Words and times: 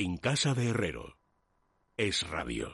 En 0.00 0.16
casa 0.16 0.54
de 0.54 0.68
Herrero. 0.68 1.16
Es 1.96 2.22
radio. 2.30 2.68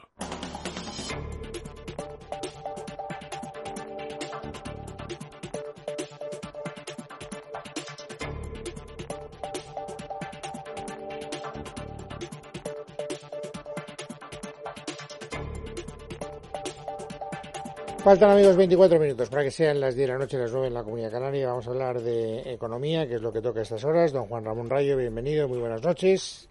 Faltan 18.03 18.29
amigos 18.29 18.55
24 18.55 18.99
minutos 18.99 19.29
para 19.31 19.41
que 19.41 19.49
sean 19.49 19.79
las 19.79 19.95
10 19.95 20.07
de 20.07 20.13
la 20.13 20.19
noche, 20.19 20.37
las 20.37 20.51
9 20.51 20.67
en 20.67 20.73
la 20.75 20.83
Comunidad 20.83 21.09
Canaria. 21.09 21.47
Vamos 21.47 21.65
a 21.65 21.71
hablar 21.71 22.01
de 22.01 22.53
economía, 22.53 23.07
que 23.07 23.15
es 23.15 23.21
lo 23.23 23.33
que 23.33 23.41
toca 23.41 23.61
a 23.61 23.63
estas 23.63 23.83
horas. 23.83 24.13
Don 24.13 24.27
Juan 24.27 24.45
Ramón 24.45 24.69
Rayo, 24.69 24.95
bienvenido, 24.95 25.47
muy 25.47 25.57
buenas 25.57 25.81
noches. 25.81 26.47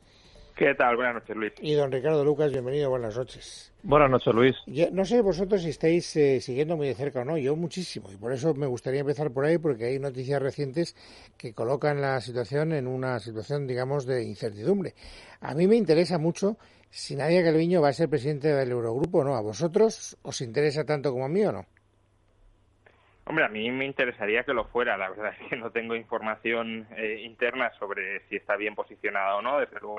¿Qué 0.56 0.72
tal? 0.76 0.94
Buenas 0.94 1.14
noches, 1.14 1.36
Luis. 1.36 1.52
Y 1.60 1.74
don 1.74 1.90
Ricardo 1.90 2.24
Lucas, 2.24 2.52
bienvenido, 2.52 2.88
buenas 2.88 3.16
noches. 3.16 3.74
Buenas 3.82 4.08
noches, 4.08 4.32
Luis. 4.32 4.56
no 4.92 5.04
sé 5.04 5.20
vosotros 5.20 5.62
si 5.62 5.70
estáis 5.70 6.14
eh, 6.14 6.40
siguiendo 6.40 6.76
muy 6.76 6.86
de 6.86 6.94
cerca 6.94 7.22
o 7.22 7.24
no, 7.24 7.36
yo 7.36 7.56
muchísimo, 7.56 8.08
y 8.12 8.16
por 8.16 8.32
eso 8.32 8.54
me 8.54 8.68
gustaría 8.68 9.00
empezar 9.00 9.32
por 9.32 9.44
ahí, 9.44 9.58
porque 9.58 9.86
hay 9.86 9.98
noticias 9.98 10.40
recientes 10.40 10.94
que 11.36 11.52
colocan 11.54 12.00
la 12.00 12.20
situación 12.20 12.72
en 12.72 12.86
una 12.86 13.18
situación, 13.18 13.66
digamos, 13.66 14.06
de 14.06 14.22
incertidumbre. 14.22 14.94
A 15.40 15.54
mí 15.54 15.66
me 15.66 15.74
interesa 15.74 16.18
mucho 16.18 16.56
si 16.88 17.16
Nadia 17.16 17.42
Calviño 17.42 17.82
va 17.82 17.88
a 17.88 17.92
ser 17.92 18.08
presidente 18.08 18.46
del 18.46 18.70
Eurogrupo 18.70 19.18
o 19.18 19.24
no. 19.24 19.34
¿A 19.34 19.40
vosotros 19.40 20.16
os 20.22 20.40
interesa 20.40 20.84
tanto 20.84 21.10
como 21.10 21.24
a 21.24 21.28
mí 21.28 21.44
o 21.44 21.50
no? 21.50 21.66
Hombre, 23.26 23.44
a 23.44 23.48
mí 23.48 23.68
me 23.72 23.86
interesaría 23.86 24.44
que 24.44 24.52
lo 24.52 24.66
fuera. 24.66 24.96
La 24.96 25.10
verdad 25.10 25.32
es 25.40 25.48
que 25.48 25.56
no 25.56 25.72
tengo 25.72 25.96
información 25.96 26.86
eh, 26.96 27.22
interna 27.24 27.72
sobre 27.80 28.20
si 28.28 28.36
está 28.36 28.54
bien 28.54 28.76
posicionada 28.76 29.34
o 29.34 29.42
no. 29.42 29.58
Desde 29.58 29.80
luego, 29.80 29.98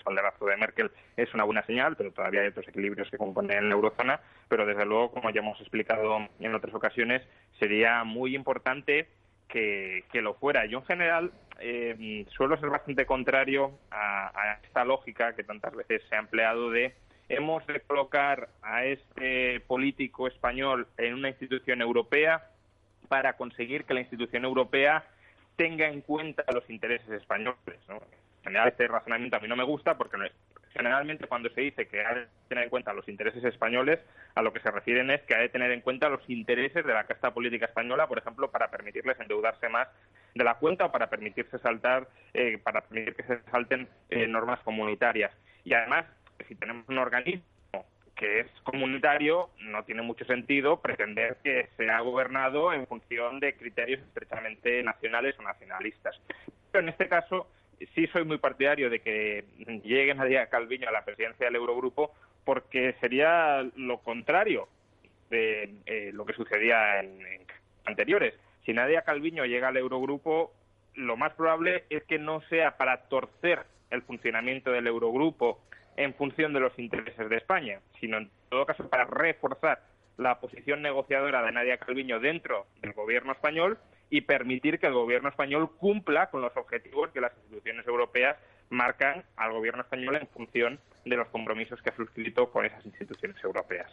espaldarazo 0.00 0.46
de 0.46 0.56
Merkel 0.56 0.90
es 1.16 1.32
una 1.32 1.44
buena 1.44 1.64
señal, 1.64 1.96
pero 1.96 2.12
todavía 2.12 2.40
hay 2.40 2.48
otros 2.48 2.66
equilibrios 2.68 3.08
que 3.10 3.18
componen 3.18 3.68
la 3.68 3.74
eurozona. 3.74 4.20
Pero 4.48 4.66
desde 4.66 4.84
luego, 4.84 5.12
como 5.12 5.30
ya 5.30 5.40
hemos 5.40 5.60
explicado 5.60 6.28
en 6.40 6.54
otras 6.54 6.74
ocasiones, 6.74 7.22
sería 7.58 8.02
muy 8.04 8.34
importante 8.34 9.08
que, 9.50 10.20
lo 10.22 10.34
fuera. 10.34 10.66
Yo 10.66 10.78
en 10.78 10.84
general 10.84 11.32
eh, 11.60 12.24
suelo 12.30 12.56
ser 12.58 12.70
bastante 12.70 13.06
contrario 13.06 13.72
a, 13.90 14.58
esta 14.62 14.84
lógica 14.84 15.34
que 15.34 15.44
tantas 15.44 15.74
veces 15.74 16.02
se 16.08 16.16
ha 16.16 16.18
empleado 16.18 16.70
de 16.70 16.94
hemos 17.28 17.64
de 17.66 17.80
colocar 17.80 18.48
a 18.62 18.84
este 18.84 19.60
político 19.60 20.26
español 20.26 20.88
en 20.98 21.14
una 21.14 21.28
institución 21.28 21.80
europea 21.80 22.50
para 23.08 23.34
conseguir 23.34 23.84
que 23.84 23.94
la 23.94 24.00
institución 24.00 24.44
europea 24.44 25.04
tenga 25.56 25.86
en 25.88 26.00
cuenta 26.00 26.44
los 26.52 26.68
intereses 26.70 27.08
españoles. 27.10 27.56
En 27.88 28.00
general, 28.42 28.68
este 28.68 28.88
razonamiento 28.88 29.36
a 29.36 29.40
mí 29.40 29.48
no 29.48 29.56
me 29.56 29.64
gusta 29.64 29.96
porque 29.96 30.16
generalmente 30.72 31.26
cuando 31.26 31.50
se 31.50 31.60
dice 31.60 31.88
que 31.88 32.04
ha 32.04 32.14
de 32.14 32.26
tener 32.48 32.64
en 32.64 32.70
cuenta 32.70 32.92
los 32.92 33.08
intereses 33.08 33.42
españoles, 33.44 34.00
a 34.34 34.42
lo 34.42 34.52
que 34.52 34.60
se 34.60 34.70
refieren 34.70 35.10
es 35.10 35.20
que 35.22 35.34
ha 35.34 35.40
de 35.40 35.48
tener 35.48 35.70
en 35.72 35.80
cuenta 35.80 36.08
los 36.08 36.28
intereses 36.28 36.84
de 36.84 36.92
la 36.92 37.04
casta 37.04 37.32
política 37.32 37.66
española, 37.66 38.06
por 38.06 38.18
ejemplo, 38.18 38.50
para 38.50 38.70
permitirles 38.70 39.18
endeudarse 39.20 39.68
más 39.68 39.88
de 40.34 40.44
la 40.44 40.54
cuenta 40.54 40.86
o 40.86 40.92
para 40.92 41.10
permitirse 41.10 41.58
saltar, 41.58 42.08
eh, 42.34 42.58
para 42.62 42.82
permitir 42.82 43.14
que 43.14 43.24
se 43.24 43.42
salten 43.50 43.88
eh, 44.10 44.26
normas 44.26 44.60
comunitarias. 44.60 45.32
Y 45.64 45.74
además, 45.74 46.06
si 46.46 46.54
tenemos 46.54 46.88
un 46.88 46.98
organismo 46.98 47.44
que 48.14 48.40
es 48.40 48.50
comunitario, 48.64 49.48
no 49.60 49.82
tiene 49.84 50.02
mucho 50.02 50.26
sentido 50.26 50.80
pretender 50.80 51.38
que 51.42 51.68
sea 51.78 52.00
gobernado 52.00 52.72
en 52.72 52.86
función 52.86 53.40
de 53.40 53.54
criterios 53.54 54.00
estrechamente 54.00 54.82
nacionales 54.82 55.38
o 55.38 55.42
nacionalistas. 55.42 56.20
Pero 56.70 56.82
en 56.82 56.90
este 56.90 57.08
caso, 57.08 57.48
sí 57.94 58.06
soy 58.08 58.24
muy 58.24 58.38
partidario 58.38 58.90
de 58.90 59.00
que 59.00 59.44
llegue 59.84 60.14
Nadia 60.14 60.46
Calviño 60.46 60.88
a 60.88 60.92
la 60.92 61.04
presidencia 61.04 61.46
del 61.46 61.56
Eurogrupo 61.56 62.12
porque 62.44 62.94
sería 63.00 63.62
lo 63.76 63.98
contrario 63.98 64.68
de 65.30 65.74
eh, 65.86 66.10
lo 66.12 66.26
que 66.26 66.34
sucedía 66.34 67.00
en, 67.00 67.18
anteriores. 67.84 68.34
Si 68.64 68.72
Nadia 68.72 69.02
Calviño 69.02 69.44
llega 69.44 69.68
al 69.68 69.76
Eurogrupo, 69.76 70.52
lo 70.94 71.16
más 71.16 71.32
probable 71.34 71.84
es 71.90 72.04
que 72.04 72.18
no 72.18 72.40
sea 72.42 72.76
para 72.76 73.08
torcer 73.08 73.64
el 73.90 74.02
funcionamiento 74.02 74.70
del 74.70 74.86
Eurogrupo 74.86 75.60
en 75.96 76.14
función 76.14 76.52
de 76.52 76.60
los 76.60 76.78
intereses 76.78 77.28
de 77.28 77.36
España, 77.36 77.80
sino 78.00 78.18
en 78.18 78.30
todo 78.48 78.66
caso 78.66 78.88
para 78.88 79.04
reforzar 79.04 79.80
la 80.16 80.38
posición 80.38 80.82
negociadora 80.82 81.42
de 81.42 81.52
Nadia 81.52 81.78
Calviño 81.78 82.20
dentro 82.20 82.66
del 82.82 82.92
gobierno 82.92 83.32
español 83.32 83.78
y 84.10 84.22
permitir 84.22 84.78
que 84.78 84.88
el 84.88 84.94
gobierno 84.94 85.28
español 85.28 85.70
cumpla 85.78 86.30
con 86.30 86.42
los 86.42 86.56
objetivos 86.56 87.10
que 87.10 87.20
las 87.20 87.32
instituciones 87.36 87.86
europeas 87.86 88.36
marcan 88.68 89.24
al 89.36 89.52
gobierno 89.52 89.82
español 89.82 90.16
en 90.16 90.26
función 90.28 90.78
de 91.04 91.16
los 91.16 91.28
compromisos 91.28 91.80
que 91.80 91.90
ha 91.90 91.96
suscrito 91.96 92.50
con 92.50 92.66
esas 92.66 92.84
instituciones 92.84 93.42
europeas. 93.42 93.90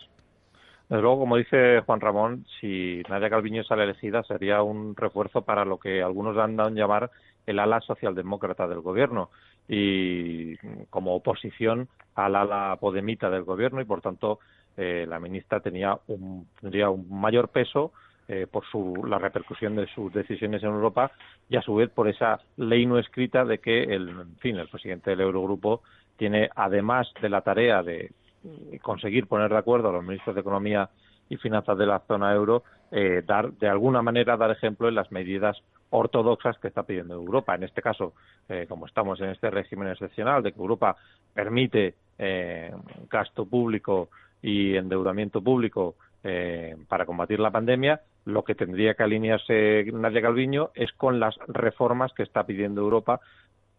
Desde 0.90 1.02
luego, 1.02 1.20
como 1.20 1.36
dice 1.36 1.82
Juan 1.82 2.00
Ramón, 2.00 2.46
si 2.60 3.04
Nadia 3.10 3.30
Calviño 3.30 3.64
sale 3.64 3.84
elegida 3.84 4.24
sería 4.24 4.62
un 4.64 4.96
refuerzo 4.96 5.42
para 5.42 5.66
lo 5.66 5.78
que 5.78 6.02
algunos 6.02 6.38
han 6.38 6.56
dado 6.56 6.70
a 6.70 6.72
llamar 6.72 7.12
el 7.46 7.60
ala 7.60 7.82
socialdemócrata 7.82 8.68
del 8.68 8.82
gobierno 8.82 9.30
y 9.68 10.56
como 10.90 11.16
oposición 11.16 11.90
al 12.16 12.36
ala 12.36 12.78
podemita 12.80 13.30
del 13.30 13.44
gobierno 13.44 13.82
y 13.82 13.86
por 13.86 14.02
tanto 14.02 14.40
eh, 14.78 15.06
la 15.08 15.20
ministra 15.20 15.60
tenía 15.60 15.98
un, 16.08 16.48
tendría 16.62 16.90
un 16.90 17.10
mayor 17.10 17.50
peso 17.50 17.92
eh, 18.28 18.48
por 18.50 18.66
su, 18.66 19.06
la 19.08 19.20
repercusión 19.20 19.76
de 19.76 19.88
sus 19.88 20.12
decisiones 20.14 20.62
en 20.64 20.70
Europa 20.70 21.12
y 21.50 21.56
a 21.56 21.62
su 21.62 21.76
vez 21.76 21.90
por 21.90 22.08
esa 22.08 22.40
ley 22.58 22.86
no 22.86 22.98
escrita 22.98 23.46
de 23.46 23.60
que 23.60 23.84
el, 23.84 24.10
en 24.10 24.38
fin, 24.38 24.58
el 24.58 24.68
presidente 24.68 25.12
del 25.12 25.22
Eurogrupo 25.22 25.82
tiene 26.18 26.50
además 26.56 27.12
de 27.22 27.30
la 27.30 27.42
tarea 27.42 27.84
de 27.84 28.12
conseguir 28.82 29.28
poner 29.28 29.50
de 29.50 29.58
acuerdo 29.58 29.90
a 29.90 29.94
los 29.94 30.04
ministros 30.04 30.36
de 30.36 30.42
Economía 30.42 30.90
y 31.30 31.38
Finanzas 31.38 31.78
de 31.78 31.86
la 31.86 32.00
zona 32.00 32.34
euro, 32.34 32.64
eh, 32.92 33.24
dar 33.26 33.52
de 33.52 33.68
alguna 33.68 34.02
manera 34.02 34.38
dar 34.38 34.52
ejemplo 34.52 34.88
en 34.88 34.96
las 34.96 35.12
medidas 35.12 35.58
ortodoxas 35.90 36.58
que 36.60 36.68
está 36.68 36.84
pidiendo 36.84 37.16
Europa. 37.16 37.56
En 37.56 37.64
este 37.64 37.82
caso, 37.82 38.14
eh, 38.50 38.66
como 38.68 38.86
estamos 38.86 39.20
en 39.22 39.30
este 39.30 39.50
régimen 39.50 39.90
excepcional 39.90 40.44
de 40.44 40.52
que 40.52 40.60
Europa 40.60 40.96
permite 41.34 41.96
eh, 42.18 42.72
gasto 43.10 43.46
público 43.46 44.10
y 44.42 44.76
endeudamiento 44.76 45.42
público 45.42 45.96
eh, 46.24 46.76
para 46.88 47.06
combatir 47.06 47.40
la 47.40 47.52
pandemia, 47.52 48.02
lo 48.26 48.44
que 48.44 48.56
tendría 48.56 48.94
que 48.96 49.04
alinearse 49.04 49.86
Nadia 49.94 50.22
Calviño 50.22 50.72
es 50.76 50.92
con 50.94 51.20
las 51.20 51.36
reformas 51.48 52.12
que 52.14 52.24
está 52.24 52.46
pidiendo 52.46 52.82
Europa, 52.82 53.22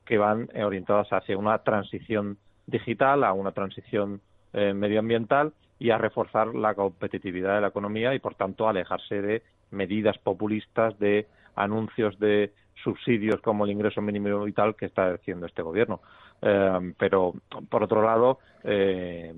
que 0.06 0.18
van 0.18 0.48
eh, 0.54 0.64
orientadas 0.64 1.08
hacia 1.12 1.36
una 1.36 1.58
transición 1.58 2.38
digital, 2.66 3.24
a 3.24 3.32
una 3.32 3.52
transición 3.52 4.20
eh, 4.54 4.72
medioambiental 4.72 5.52
y 5.78 5.90
a 5.90 5.98
reforzar 5.98 6.54
la 6.54 6.74
competitividad 6.74 7.56
de 7.56 7.60
la 7.60 7.68
economía 7.68 8.14
y, 8.14 8.18
por 8.18 8.34
tanto, 8.34 8.68
alejarse 8.68 9.20
de 9.20 9.42
medidas 9.70 10.16
populistas, 10.18 10.98
de 10.98 11.26
anuncios 11.54 12.18
de 12.18 12.52
subsidios 12.82 13.40
como 13.40 13.64
el 13.64 13.72
ingreso 13.72 14.00
mínimo 14.00 14.44
vital 14.44 14.76
que 14.76 14.86
está 14.86 15.12
haciendo 15.12 15.46
este 15.46 15.62
gobierno. 15.62 16.00
Eh, 16.40 16.92
pero, 16.98 17.34
por 17.68 17.82
otro 17.82 18.02
lado, 18.02 18.38
eh, 18.64 19.34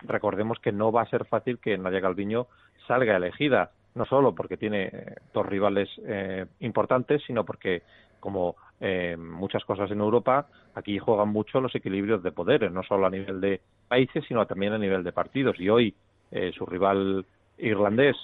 recordemos 0.00 0.58
que 0.58 0.72
no 0.72 0.92
va 0.92 1.02
a 1.02 1.10
ser 1.10 1.24
fácil 1.24 1.58
que 1.58 1.78
Nadia 1.78 2.00
Calviño 2.00 2.46
salga 2.86 3.16
elegida, 3.16 3.70
no 3.94 4.04
solo 4.04 4.34
porque 4.34 4.56
tiene 4.56 4.90
eh, 4.92 5.14
dos 5.32 5.46
rivales 5.46 5.88
importantes, 6.60 7.22
sino 7.26 7.44
porque, 7.44 7.82
como 8.20 8.56
muchas 9.16 9.64
cosas 9.64 9.90
en 9.92 10.00
Europa, 10.00 10.48
aquí 10.74 10.98
juegan 10.98 11.28
mucho 11.28 11.60
los 11.60 11.74
equilibrios 11.74 12.22
de 12.22 12.32
poderes, 12.32 12.72
no 12.72 12.82
solo 12.82 13.06
a 13.06 13.10
nivel 13.10 13.40
de 13.40 13.60
países, 13.86 14.24
sino 14.26 14.44
también 14.46 14.72
a 14.72 14.78
nivel 14.78 15.04
de 15.04 15.12
partidos. 15.12 15.58
Y 15.60 15.68
hoy 15.68 15.94
su 16.56 16.66
rival 16.66 17.24
irlandés, 17.58 18.16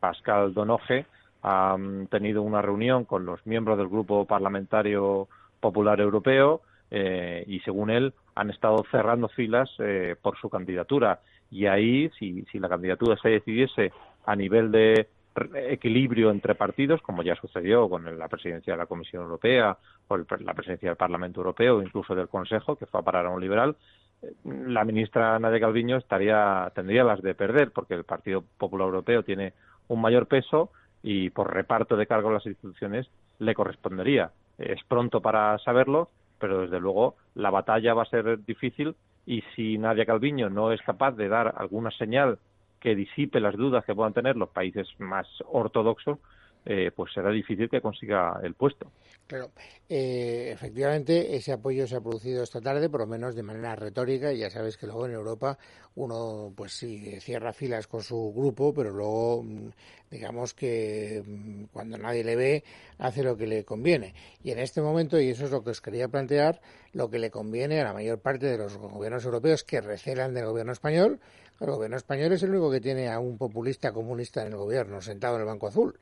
Pascal 0.00 0.54
Donoje, 0.54 1.04
ha 1.42 1.76
tenido 2.10 2.40
una 2.40 2.62
reunión 2.62 3.04
con 3.04 3.26
los 3.26 3.46
miembros 3.46 3.76
del 3.76 3.88
Grupo 3.88 4.24
Parlamentario 4.24 5.28
Popular 5.60 6.00
Europeo 6.00 6.62
eh, 6.90 7.44
y 7.46 7.60
según 7.60 7.90
él 7.90 8.14
han 8.34 8.50
estado 8.50 8.84
cerrando 8.90 9.28
filas 9.28 9.70
eh, 9.78 10.16
por 10.20 10.38
su 10.38 10.48
candidatura 10.48 11.20
y 11.50 11.66
ahí 11.66 12.10
si, 12.18 12.44
si 12.50 12.58
la 12.58 12.68
candidatura 12.68 13.16
se 13.20 13.30
decidiese 13.30 13.92
a 14.26 14.36
nivel 14.36 14.70
de 14.70 15.08
equilibrio 15.54 16.30
entre 16.30 16.54
partidos, 16.54 17.00
como 17.02 17.22
ya 17.22 17.36
sucedió 17.36 17.88
con 17.88 18.18
la 18.18 18.28
presidencia 18.28 18.72
de 18.72 18.78
la 18.78 18.86
Comisión 18.86 19.22
Europea 19.22 19.76
o 20.08 20.16
la 20.16 20.54
presidencia 20.54 20.90
del 20.90 20.96
Parlamento 20.96 21.40
Europeo, 21.40 21.82
incluso 21.82 22.14
del 22.14 22.28
Consejo, 22.28 22.76
que 22.76 22.86
fue 22.86 23.00
a 23.00 23.04
parar 23.04 23.26
a 23.26 23.30
un 23.30 23.40
liberal, 23.40 23.76
eh, 24.22 24.32
la 24.44 24.84
ministra 24.84 25.38
Nadia 25.38 25.60
Calviño 25.60 25.96
estaría, 25.96 26.70
tendría 26.74 27.04
las 27.04 27.22
de 27.22 27.34
perder, 27.34 27.70
porque 27.70 27.94
el 27.94 28.04
Partido 28.04 28.42
Popular 28.58 28.86
Europeo 28.86 29.22
tiene 29.22 29.52
un 29.88 30.00
mayor 30.00 30.26
peso 30.26 30.70
y 31.02 31.30
por 31.30 31.52
reparto 31.52 31.96
de 31.96 32.06
cargos 32.06 32.32
las 32.32 32.46
instituciones 32.46 33.08
le 33.38 33.54
correspondería. 33.54 34.30
Es 34.58 34.82
pronto 34.88 35.20
para 35.20 35.56
saberlo, 35.58 36.10
pero 36.38 36.62
desde 36.62 36.80
luego 36.80 37.16
la 37.34 37.50
batalla 37.50 37.94
va 37.94 38.02
a 38.02 38.10
ser 38.10 38.44
difícil 38.44 38.94
y 39.26 39.42
si 39.54 39.76
Nadia 39.78 40.06
Calviño 40.06 40.48
no 40.48 40.72
es 40.72 40.80
capaz 40.82 41.12
de 41.12 41.28
dar 41.28 41.54
alguna 41.56 41.90
señal 41.90 42.38
que 42.80 42.94
disipe 42.94 43.40
las 43.40 43.56
dudas 43.56 43.84
que 43.84 43.94
puedan 43.94 44.14
tener 44.14 44.36
los 44.36 44.48
países 44.50 44.88
más 44.98 45.26
ortodoxos, 45.46 46.18
eh, 46.64 46.90
pues 46.94 47.12
será 47.12 47.30
difícil 47.30 47.68
que 47.68 47.80
consiga 47.80 48.40
el 48.42 48.54
puesto. 48.54 48.90
Claro, 49.28 49.50
eh, 49.90 50.50
efectivamente 50.54 51.36
ese 51.36 51.52
apoyo 51.52 51.86
se 51.86 51.96
ha 51.96 52.00
producido 52.00 52.42
esta 52.42 52.62
tarde, 52.62 52.88
por 52.88 53.00
lo 53.00 53.06
menos 53.06 53.34
de 53.34 53.42
manera 53.42 53.76
retórica. 53.76 54.32
Ya 54.32 54.48
sabes 54.48 54.78
que 54.78 54.86
luego 54.86 55.04
en 55.04 55.12
Europa 55.12 55.58
uno, 55.96 56.50
pues 56.56 56.72
sí, 56.72 57.20
cierra 57.20 57.52
filas 57.52 57.86
con 57.86 58.02
su 58.02 58.32
grupo, 58.34 58.72
pero 58.72 58.90
luego, 58.90 59.42
mm, 59.42 59.68
digamos 60.10 60.54
que 60.54 61.22
mm, 61.26 61.64
cuando 61.72 61.98
nadie 61.98 62.24
le 62.24 62.36
ve, 62.36 62.64
hace 62.96 63.22
lo 63.22 63.36
que 63.36 63.46
le 63.46 63.64
conviene. 63.64 64.14
Y 64.42 64.50
en 64.50 64.60
este 64.60 64.80
momento, 64.80 65.20
y 65.20 65.28
eso 65.28 65.44
es 65.44 65.50
lo 65.50 65.62
que 65.62 65.70
os 65.70 65.82
quería 65.82 66.08
plantear, 66.08 66.62
lo 66.94 67.10
que 67.10 67.18
le 67.18 67.30
conviene 67.30 67.82
a 67.82 67.84
la 67.84 67.92
mayor 67.92 68.20
parte 68.20 68.46
de 68.46 68.56
los 68.56 68.78
gobiernos 68.78 69.26
europeos 69.26 69.62
que 69.62 69.82
recelan 69.82 70.32
del 70.32 70.46
gobierno 70.46 70.72
español, 70.72 71.20
el 71.60 71.70
gobierno 71.70 71.96
español 71.98 72.32
es 72.32 72.42
el 72.44 72.50
único 72.50 72.70
que 72.70 72.80
tiene 72.80 73.08
a 73.08 73.18
un 73.18 73.36
populista 73.36 73.92
comunista 73.92 74.40
en 74.40 74.52
el 74.52 74.56
gobierno 74.56 75.02
sentado 75.02 75.34
en 75.34 75.40
el 75.42 75.46
Banco 75.46 75.66
Azul 75.66 75.98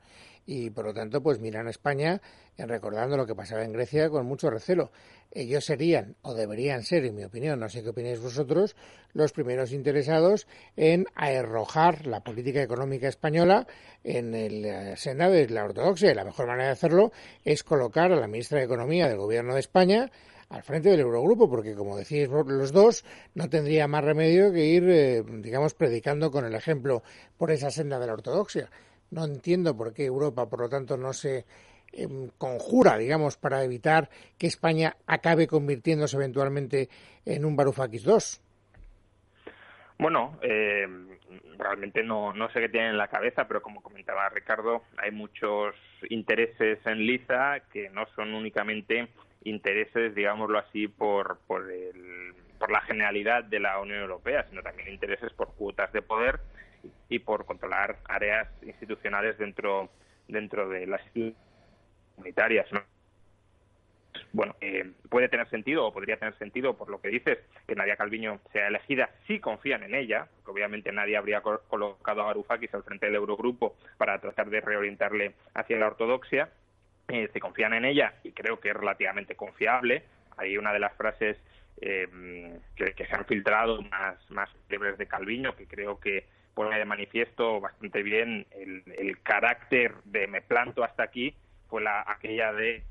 y 0.46 0.70
por 0.70 0.86
lo 0.86 0.94
tanto 0.94 1.22
pues 1.22 1.40
miran 1.40 1.66
a 1.66 1.70
España 1.70 2.22
recordando 2.56 3.16
lo 3.16 3.26
que 3.26 3.34
pasaba 3.34 3.64
en 3.64 3.72
Grecia 3.72 4.08
con 4.08 4.24
mucho 4.26 4.48
recelo. 4.48 4.90
Ellos 5.32 5.64
serían 5.64 6.16
o 6.22 6.32
deberían 6.32 6.82
ser, 6.82 7.04
en 7.04 7.14
mi 7.14 7.24
opinión, 7.24 7.60
no 7.60 7.68
sé 7.68 7.82
qué 7.82 7.90
opináis 7.90 8.20
vosotros, 8.20 8.76
los 9.12 9.32
primeros 9.32 9.72
interesados 9.72 10.46
en 10.76 11.04
arrojar 11.14 12.06
la 12.06 12.20
política 12.20 12.62
económica 12.62 13.08
española 13.08 13.66
en 14.04 14.34
el 14.34 14.64
eh, 14.64 14.96
seno 14.96 15.30
de 15.30 15.48
la 15.50 15.64
ortodoxia. 15.64 16.12
Y 16.12 16.14
la 16.14 16.24
mejor 16.24 16.46
manera 16.46 16.66
de 16.66 16.72
hacerlo 16.72 17.12
es 17.44 17.62
colocar 17.64 18.12
a 18.12 18.16
la 18.16 18.28
ministra 18.28 18.58
de 18.58 18.64
Economía 18.64 19.08
del 19.08 19.18
Gobierno 19.18 19.54
de 19.54 19.60
España 19.60 20.10
al 20.48 20.62
frente 20.62 20.90
del 20.90 21.00
Eurogrupo, 21.00 21.50
porque 21.50 21.74
como 21.74 21.96
decís 21.96 22.28
los 22.28 22.72
dos, 22.72 23.04
no 23.34 23.50
tendría 23.50 23.88
más 23.88 24.04
remedio 24.04 24.52
que 24.52 24.64
ir, 24.64 24.88
eh, 24.88 25.24
digamos, 25.40 25.74
predicando 25.74 26.30
con 26.30 26.44
el 26.44 26.54
ejemplo 26.54 27.02
por 27.36 27.50
esa 27.50 27.70
senda 27.70 27.98
de 27.98 28.06
la 28.06 28.12
ortodoxia. 28.12 28.70
No 29.10 29.24
entiendo 29.24 29.76
por 29.76 29.92
qué 29.92 30.04
Europa, 30.04 30.48
por 30.48 30.60
lo 30.60 30.68
tanto, 30.68 30.96
no 30.96 31.12
se 31.12 31.44
em, 31.92 32.28
conjura, 32.38 32.96
digamos, 32.96 33.36
para 33.36 33.62
evitar 33.64 34.08
que 34.38 34.46
España 34.46 34.96
acabe 35.06 35.46
convirtiéndose 35.46 36.16
eventualmente 36.16 36.88
en 37.24 37.44
un 37.44 37.56
Varoufakis 37.56 38.06
II. 38.06 38.46
Bueno, 39.98 40.38
eh, 40.42 40.86
realmente 41.58 42.02
no, 42.02 42.34
no 42.34 42.50
sé 42.50 42.60
qué 42.60 42.68
tienen 42.68 42.90
en 42.90 42.98
la 42.98 43.08
cabeza, 43.08 43.48
pero 43.48 43.62
como 43.62 43.80
comentaba 43.80 44.28
Ricardo, 44.28 44.82
hay 44.98 45.10
muchos 45.10 45.74
intereses 46.10 46.78
en 46.84 46.98
Liza 46.98 47.60
que 47.72 47.88
no 47.90 48.06
son 48.14 48.34
únicamente 48.34 49.08
intereses, 49.44 50.14
digámoslo 50.14 50.58
así, 50.58 50.88
por, 50.88 51.38
por, 51.46 51.70
el, 51.70 52.34
por 52.58 52.70
la 52.70 52.82
generalidad 52.82 53.44
de 53.44 53.60
la 53.60 53.80
Unión 53.80 54.00
Europea, 54.00 54.44
sino 54.50 54.62
también 54.62 54.92
intereses 54.92 55.32
por 55.32 55.54
cuotas 55.54 55.90
de 55.92 56.02
poder 56.02 56.40
y 57.08 57.18
por 57.18 57.44
controlar 57.44 57.98
áreas 58.08 58.48
institucionales 58.62 59.38
dentro 59.38 59.90
dentro 60.28 60.68
de 60.68 60.86
las 60.86 61.00
comunitarias. 62.14 62.66
Bueno, 64.32 64.56
eh, 64.60 64.92
puede 65.08 65.28
tener 65.28 65.48
sentido 65.50 65.86
o 65.86 65.92
podría 65.92 66.16
tener 66.16 66.36
sentido, 66.38 66.76
por 66.76 66.88
lo 66.88 67.00
que 67.00 67.08
dices, 67.08 67.38
que 67.66 67.74
Nadia 67.74 67.96
Calviño 67.96 68.40
sea 68.52 68.68
elegida 68.68 69.10
si 69.26 69.40
confían 69.40 69.82
en 69.82 69.94
ella, 69.94 70.28
porque 70.36 70.50
obviamente 70.50 70.92
nadie 70.92 71.16
habría 71.16 71.42
colocado 71.42 72.22
a 72.22 72.26
Varoufakis 72.26 72.72
al 72.74 72.82
frente 72.82 73.06
del 73.06 73.16
Eurogrupo 73.16 73.76
para 73.98 74.18
tratar 74.20 74.50
de 74.50 74.60
reorientarle 74.60 75.34
hacia 75.54 75.78
la 75.78 75.86
ortodoxia. 75.86 76.50
Eh, 77.08 77.28
se 77.32 77.40
confían 77.40 77.74
en 77.74 77.84
ella 77.84 78.14
y 78.24 78.32
creo 78.32 78.58
que 78.58 78.70
es 78.70 78.76
relativamente 78.76 79.36
confiable. 79.36 80.02
Hay 80.38 80.58
una 80.58 80.72
de 80.72 80.80
las 80.80 80.94
frases 80.94 81.36
eh, 81.80 82.58
que, 82.74 83.06
se 83.06 83.14
han 83.14 83.26
filtrado 83.26 83.80
más, 83.82 84.30
más 84.30 84.50
libres 84.68 84.98
de 84.98 85.06
Calviño, 85.06 85.54
que 85.54 85.66
creo 85.66 86.00
que 86.00 86.26
pone 86.56 86.78
de 86.78 86.86
manifiesto 86.86 87.60
bastante 87.60 88.02
bien 88.02 88.46
el, 88.50 89.18
carácter 89.22 89.92
de 90.04 90.26
me 90.26 90.40
planto 90.40 90.82
hasta 90.82 91.02
aquí, 91.02 91.34
fue 91.68 91.82
la, 91.82 92.02
aquella 92.06 92.52
de 92.54 92.82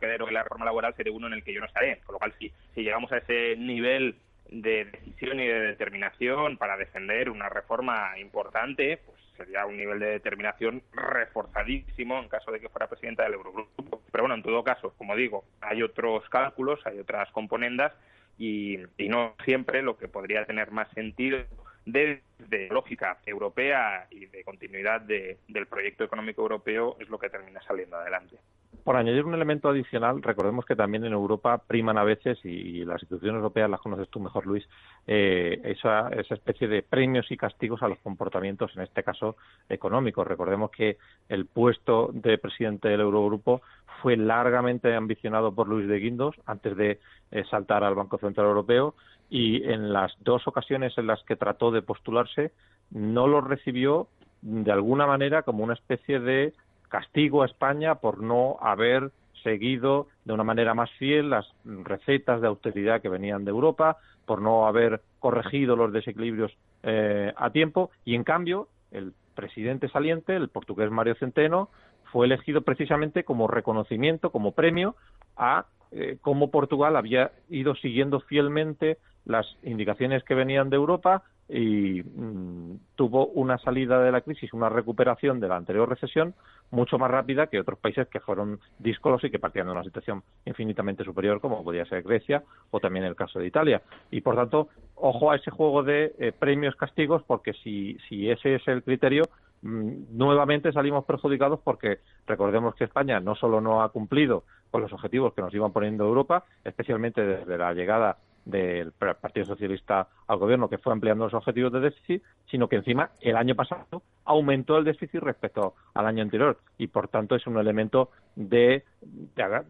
que 0.00 0.18
la 0.32 0.42
reforma 0.42 0.64
laboral 0.64 0.94
sería 0.96 1.12
uno 1.12 1.28
en 1.28 1.34
el 1.34 1.44
que 1.44 1.54
yo 1.54 1.60
no 1.60 1.66
estaré. 1.66 2.00
Con 2.04 2.14
lo 2.14 2.18
cual, 2.18 2.34
si, 2.38 2.52
llegamos 2.74 3.12
a 3.12 3.18
ese 3.18 3.54
nivel 3.56 4.16
de 4.50 4.86
decisión 4.86 5.38
y 5.38 5.46
de 5.46 5.60
determinación 5.60 6.58
para 6.58 6.76
defender 6.76 7.30
una 7.30 7.48
reforma 7.48 8.18
importante, 8.18 8.98
pues 9.06 9.16
sería 9.36 9.64
un 9.64 9.76
nivel 9.76 10.00
de 10.00 10.06
determinación 10.06 10.82
reforzadísimo 10.92 12.18
en 12.18 12.28
caso 12.28 12.50
de 12.50 12.58
que 12.58 12.68
fuera 12.68 12.88
presidenta 12.88 13.22
del 13.22 13.34
Eurogrupo. 13.34 14.02
Pero 14.10 14.24
bueno, 14.24 14.34
en 14.34 14.42
todo 14.42 14.64
caso, 14.64 14.92
como 14.98 15.14
digo, 15.14 15.44
hay 15.60 15.80
otros 15.82 16.28
cálculos, 16.28 16.84
hay 16.86 16.98
otras 16.98 17.30
componendas 17.30 17.92
y 18.36 18.80
no 18.98 19.36
siempre 19.44 19.80
lo 19.80 19.96
que 19.96 20.08
podría 20.08 20.44
tener 20.44 20.72
más 20.72 20.90
sentido 20.90 21.38
de, 21.86 22.22
lógica 22.70 23.18
europea 23.26 24.06
y 24.10 24.26
de 24.26 24.44
continuidad 24.44 25.00
del 25.00 25.66
proyecto 25.68 26.04
económico 26.04 26.42
europeo 26.42 26.96
es 27.00 27.08
lo 27.08 27.18
que 27.18 27.30
termina 27.30 27.60
saliendo 27.62 27.96
adelante. 27.96 28.36
Por 28.84 28.96
añadir 28.96 29.24
un 29.24 29.32
elemento 29.32 29.70
adicional, 29.70 30.22
recordemos 30.22 30.66
que 30.66 30.76
también 30.76 31.06
en 31.06 31.12
Europa 31.14 31.56
priman 31.56 31.96
a 31.96 32.04
veces, 32.04 32.38
y, 32.44 32.84
las 32.84 33.02
instituciones 33.02 33.38
europeas 33.38 33.70
las 33.70 33.80
conoces 33.80 34.10
tú 34.10 34.20
mejor, 34.20 34.46
Luis, 34.46 34.68
eh, 35.06 35.58
esa, 35.64 36.08
esa 36.10 36.34
especie 36.34 36.68
de 36.68 36.82
premios 36.82 37.30
y 37.30 37.36
castigos 37.38 37.82
a 37.82 37.88
los 37.88 37.98
comportamientos, 38.00 38.76
en 38.76 38.82
este 38.82 39.02
caso 39.02 39.36
económicos. 39.70 40.26
Recordemos 40.26 40.70
que 40.70 40.98
el 41.30 41.46
puesto 41.46 42.10
de 42.12 42.36
presidente 42.36 42.88
del 42.88 43.00
Eurogrupo 43.00 43.62
fue 44.02 44.18
largamente 44.18 44.94
ambicionado 44.94 45.54
por 45.54 45.66
Luis 45.66 45.88
de 45.88 45.98
Guindos 45.98 46.36
antes 46.44 46.76
de 46.76 47.00
eh, 47.30 47.44
saltar 47.50 47.84
al 47.84 47.94
Banco 47.94 48.18
Central 48.18 48.48
Europeo 48.48 48.94
y 49.34 49.68
en 49.68 49.92
las 49.92 50.12
dos 50.20 50.46
ocasiones 50.46 50.96
en 50.96 51.08
las 51.08 51.20
que 51.24 51.34
trató 51.34 51.72
de 51.72 51.82
postularse 51.82 52.52
no 52.92 53.26
lo 53.26 53.40
recibió 53.40 54.06
de 54.42 54.70
alguna 54.70 55.08
manera 55.08 55.42
como 55.42 55.64
una 55.64 55.74
especie 55.74 56.20
de 56.20 56.52
castigo 56.88 57.42
a 57.42 57.46
España 57.46 57.96
por 57.96 58.22
no 58.22 58.58
haber 58.60 59.10
seguido 59.42 60.06
de 60.24 60.34
una 60.34 60.44
manera 60.44 60.72
más 60.74 60.88
fiel 61.00 61.30
las 61.30 61.52
recetas 61.64 62.42
de 62.42 62.46
austeridad 62.46 63.02
que 63.02 63.08
venían 63.08 63.44
de 63.44 63.50
Europa, 63.50 63.96
por 64.24 64.40
no 64.40 64.68
haber 64.68 65.02
corregido 65.18 65.74
los 65.74 65.92
desequilibrios 65.92 66.56
eh, 66.84 67.32
a 67.36 67.50
tiempo. 67.50 67.90
Y 68.04 68.14
en 68.14 68.22
cambio 68.22 68.68
el 68.92 69.14
presidente 69.34 69.88
saliente, 69.88 70.36
el 70.36 70.48
portugués 70.48 70.92
Mario 70.92 71.16
Centeno, 71.16 71.70
fue 72.14 72.26
elegido 72.26 72.62
precisamente 72.62 73.24
como 73.24 73.48
reconocimiento, 73.48 74.30
como 74.30 74.52
premio 74.52 74.94
a 75.36 75.66
eh, 75.90 76.16
cómo 76.20 76.48
Portugal 76.52 76.94
había 76.94 77.32
ido 77.50 77.74
siguiendo 77.74 78.20
fielmente 78.20 78.98
las 79.24 79.44
indicaciones 79.64 80.22
que 80.22 80.36
venían 80.36 80.70
de 80.70 80.76
Europa 80.76 81.24
y 81.48 82.04
mm, 82.04 82.76
tuvo 82.94 83.26
una 83.26 83.58
salida 83.58 84.00
de 84.00 84.12
la 84.12 84.20
crisis, 84.20 84.52
una 84.52 84.68
recuperación 84.68 85.40
de 85.40 85.48
la 85.48 85.56
anterior 85.56 85.88
recesión 85.88 86.34
mucho 86.70 86.98
más 86.98 87.10
rápida 87.10 87.48
que 87.48 87.58
otros 87.58 87.80
países 87.80 88.06
que 88.06 88.20
fueron 88.20 88.60
díscolos 88.78 89.24
y 89.24 89.30
que 89.30 89.40
partían 89.40 89.66
de 89.66 89.72
una 89.72 89.82
situación 89.82 90.22
infinitamente 90.44 91.02
superior, 91.02 91.40
como 91.40 91.64
podía 91.64 91.84
ser 91.84 92.04
Grecia 92.04 92.44
o 92.70 92.78
también 92.78 93.04
el 93.04 93.16
caso 93.16 93.40
de 93.40 93.48
Italia. 93.48 93.82
Y 94.12 94.20
por 94.20 94.36
tanto, 94.36 94.68
ojo 94.94 95.32
a 95.32 95.36
ese 95.36 95.50
juego 95.50 95.82
de 95.82 96.14
eh, 96.18 96.32
premios 96.32 96.76
castigos, 96.76 97.24
porque 97.24 97.54
si, 97.54 97.98
ese 98.30 98.54
es 98.54 98.68
el 98.68 98.84
criterio, 98.84 99.24
nuevamente 99.64 100.72
salimos 100.72 101.04
perjudicados 101.04 101.58
porque 101.64 102.00
recordemos 102.26 102.74
que 102.74 102.84
España 102.84 103.18
no 103.18 103.34
solo 103.34 103.60
no 103.60 103.82
ha 103.82 103.88
cumplido 103.90 104.44
con 104.70 104.82
los 104.82 104.92
objetivos 104.92 105.32
que 105.32 105.40
nos 105.40 105.54
iban 105.54 105.72
poniendo 105.72 106.04
Europa, 106.04 106.44
especialmente 106.64 107.24
desde 107.24 107.56
la 107.56 107.72
llegada 107.72 108.18
del 108.44 108.92
Partido 108.92 109.46
Socialista 109.46 110.08
al 110.26 110.38
gobierno, 110.38 110.68
que 110.68 110.78
fue 110.78 110.92
ampliando 110.92 111.24
los 111.24 111.34
objetivos 111.34 111.72
de 111.72 111.80
déficit, 111.80 112.22
sino 112.50 112.68
que 112.68 112.76
encima 112.76 113.10
el 113.20 113.36
año 113.36 113.54
pasado 113.54 114.02
aumentó 114.24 114.76
el 114.78 114.84
déficit 114.84 115.20
respecto 115.20 115.74
al 115.94 116.06
año 116.06 116.22
anterior 116.22 116.58
y 116.78 116.88
por 116.88 117.08
tanto 117.08 117.34
es 117.34 117.46
un 117.46 117.58
elemento 117.58 118.10
de, 118.36 118.84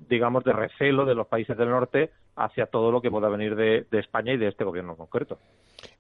digamos 0.08 0.44
de 0.44 0.52
recelo 0.52 1.04
de 1.04 1.14
los 1.14 1.26
países 1.26 1.56
del 1.56 1.70
norte 1.70 2.10
hacia 2.36 2.66
todo 2.66 2.90
lo 2.90 3.00
que 3.00 3.10
pueda 3.10 3.28
venir 3.28 3.54
de, 3.54 3.86
España 3.92 4.32
y 4.32 4.36
de 4.36 4.48
este 4.48 4.64
gobierno 4.64 4.92
en 4.92 4.96
concreto. 4.96 5.38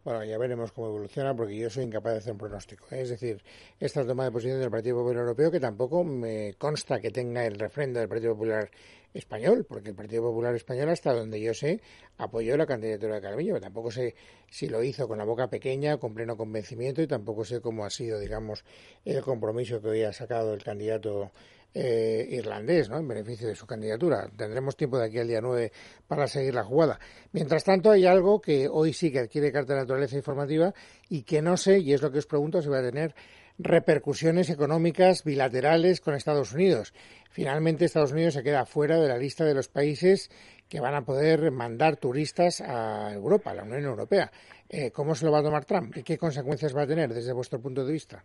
Bueno, 0.02 0.24
ya 0.24 0.36
veremos 0.38 0.72
cómo 0.72 0.88
evoluciona 0.88 1.34
porque 1.34 1.56
yo 1.56 1.70
soy 1.70 1.84
incapaz 1.84 2.12
de 2.12 2.18
hacer 2.18 2.32
un 2.32 2.38
pronóstico. 2.38 2.86
¿eh? 2.90 3.02
Es 3.02 3.10
decir, 3.10 3.42
esta 3.78 4.04
toma 4.04 4.24
de 4.24 4.32
posición 4.32 4.60
del 4.60 4.70
Partido 4.70 4.96
Popular 4.96 5.20
Europeo 5.22 5.50
que 5.50 5.60
tampoco 5.60 6.02
me 6.02 6.54
consta 6.58 7.00
que 7.00 7.10
tenga 7.10 7.46
el 7.46 7.58
refrendo 7.58 8.00
del 8.00 8.08
Partido 8.08 8.32
Popular 8.32 8.68
español, 9.14 9.64
porque 9.66 9.90
el 9.90 9.94
Partido 9.94 10.22
Popular 10.22 10.54
español, 10.54 10.90
hasta 10.90 11.14
donde 11.14 11.40
yo 11.40 11.54
sé, 11.54 11.80
apoyó 12.18 12.56
la 12.56 12.66
candidatura 12.66 13.14
de 13.14 13.20
Calviño. 13.20 13.60
Tampoco 13.60 13.90
sé 13.90 14.14
si 14.50 14.68
lo 14.68 14.82
hizo 14.82 15.08
con 15.08 15.18
la 15.18 15.24
boca 15.24 15.48
pequeña, 15.48 15.96
con 15.98 16.12
pleno 16.14 16.36
convencimiento, 16.36 17.00
y 17.00 17.06
tampoco 17.06 17.44
sé 17.44 17.60
cómo 17.60 17.84
ha 17.84 17.90
sido, 17.90 18.18
digamos, 18.18 18.64
el 19.04 19.22
compromiso 19.22 19.80
que 19.80 19.88
hoy 19.88 20.02
ha 20.02 20.12
sacado 20.12 20.52
el 20.52 20.62
candidato 20.62 21.30
eh, 21.72 22.28
irlandés, 22.30 22.88
¿no? 22.88 22.98
En 22.98 23.08
beneficio 23.08 23.48
de 23.48 23.54
su 23.54 23.66
candidatura. 23.66 24.30
Tendremos 24.36 24.76
tiempo 24.76 24.98
de 24.98 25.06
aquí 25.06 25.18
al 25.18 25.28
día 25.28 25.40
9 25.40 25.72
para 26.06 26.28
seguir 26.28 26.54
la 26.54 26.64
jugada. 26.64 26.98
Mientras 27.32 27.64
tanto, 27.64 27.90
hay 27.90 28.06
algo 28.06 28.40
que 28.40 28.68
hoy 28.68 28.92
sí 28.92 29.10
que 29.10 29.20
adquiere 29.20 29.50
carta 29.50 29.74
de 29.74 29.80
naturaleza 29.80 30.16
informativa 30.16 30.72
y 31.08 31.22
que 31.22 31.42
no 31.42 31.56
sé, 31.56 31.78
y 31.78 31.92
es 31.92 32.02
lo 32.02 32.12
que 32.12 32.18
os 32.18 32.26
pregunto, 32.26 32.62
si 32.62 32.68
va 32.68 32.78
a 32.78 32.82
tener 32.82 33.14
repercusiones 33.58 34.50
económicas 34.50 35.24
bilaterales 35.24 36.00
con 36.00 36.14
Estados 36.14 36.52
Unidos. 36.52 36.92
Finalmente, 37.30 37.84
Estados 37.84 38.12
Unidos 38.12 38.34
se 38.34 38.42
queda 38.42 38.66
fuera 38.66 38.98
de 39.00 39.08
la 39.08 39.18
lista 39.18 39.44
de 39.44 39.54
los 39.54 39.68
países 39.68 40.30
que 40.68 40.80
van 40.80 40.94
a 40.94 41.04
poder 41.04 41.50
mandar 41.50 41.96
turistas 41.96 42.60
a 42.60 43.12
Europa, 43.12 43.50
a 43.50 43.54
la 43.54 43.62
Unión 43.64 43.84
Europea. 43.84 44.32
Eh, 44.68 44.90
¿Cómo 44.90 45.14
se 45.14 45.24
lo 45.24 45.32
va 45.32 45.40
a 45.40 45.42
tomar 45.42 45.64
Trump 45.64 45.96
y 45.96 46.02
qué 46.02 46.18
consecuencias 46.18 46.76
va 46.76 46.82
a 46.82 46.86
tener 46.86 47.12
desde 47.12 47.32
vuestro 47.32 47.60
punto 47.60 47.84
de 47.84 47.92
vista? 47.92 48.24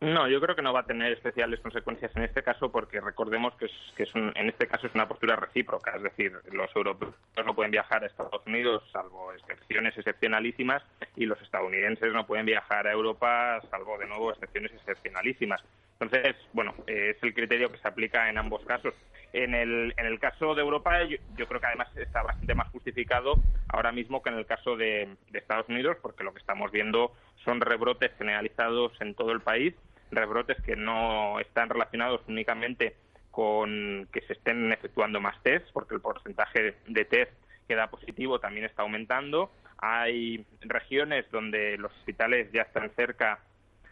No, 0.00 0.28
yo 0.28 0.40
creo 0.42 0.54
que 0.54 0.60
no 0.60 0.74
va 0.74 0.80
a 0.80 0.86
tener 0.86 1.12
especiales 1.12 1.58
consecuencias 1.60 2.14
en 2.16 2.24
este 2.24 2.42
caso 2.42 2.70
porque 2.70 3.00
recordemos 3.00 3.54
que, 3.54 3.64
es, 3.64 3.72
que 3.96 4.02
es 4.02 4.14
en 4.14 4.48
este 4.48 4.66
caso 4.66 4.86
es 4.86 4.94
una 4.94 5.08
postura 5.08 5.36
recíproca, 5.36 5.96
es 5.96 6.02
decir, 6.02 6.32
los 6.52 6.74
europeos 6.76 7.14
no 7.44 7.54
pueden 7.54 7.70
viajar 7.70 8.02
a 8.02 8.06
Estados 8.06 8.46
Unidos 8.46 8.82
salvo 8.92 9.32
excepciones 9.32 9.96
excepcionalísimas 9.96 10.82
y 11.16 11.24
los 11.24 11.40
estadounidenses 11.40 12.12
no 12.12 12.26
pueden 12.26 12.44
viajar 12.44 12.86
a 12.86 12.92
Europa 12.92 13.58
salvo 13.70 13.96
de 13.96 14.06
nuevo 14.06 14.32
excepciones 14.32 14.70
excepcionalísimas. 14.72 15.62
Entonces, 15.98 16.36
bueno, 16.52 16.74
es 16.86 17.16
el 17.22 17.32
criterio 17.32 17.72
que 17.72 17.78
se 17.78 17.88
aplica 17.88 18.28
en 18.28 18.38
ambos 18.38 18.64
casos. 18.64 18.94
En 19.32 19.54
el, 19.54 19.94
en 19.96 20.06
el 20.06 20.18
caso 20.18 20.54
de 20.54 20.62
Europa, 20.62 21.04
yo, 21.04 21.46
creo 21.46 21.60
que 21.60 21.66
además 21.66 21.88
está 21.96 22.22
bastante 22.22 22.54
más 22.54 22.68
justificado 22.68 23.34
ahora 23.68 23.92
mismo 23.92 24.22
que 24.22 24.30
en 24.30 24.36
el 24.36 24.46
caso 24.46 24.76
de, 24.76 25.08
Estados 25.32 25.68
Unidos, 25.68 25.96
porque 26.00 26.24
lo 26.24 26.32
que 26.32 26.40
estamos 26.40 26.70
viendo 26.70 27.12
son 27.44 27.60
rebrotes 27.60 28.12
generalizados 28.18 28.92
en 29.00 29.14
todo 29.14 29.32
el 29.32 29.40
país, 29.40 29.74
rebrotes 30.10 30.56
que 30.62 30.76
no 30.76 31.40
están 31.40 31.68
relacionados 31.68 32.20
únicamente 32.28 32.96
con 33.30 34.08
que 34.12 34.22
se 34.22 34.34
estén 34.34 34.72
efectuando 34.72 35.20
más 35.20 35.42
tests, 35.42 35.70
porque 35.72 35.94
el 35.94 36.00
porcentaje 36.00 36.74
de 36.86 37.04
test 37.04 37.32
que 37.68 37.74
da 37.74 37.88
positivo 37.88 38.38
también 38.38 38.64
está 38.64 38.82
aumentando. 38.82 39.50
Hay 39.78 40.46
regiones 40.60 41.30
donde 41.30 41.76
los 41.76 41.92
hospitales 41.92 42.50
ya 42.52 42.62
están 42.62 42.90
cerca 42.96 43.40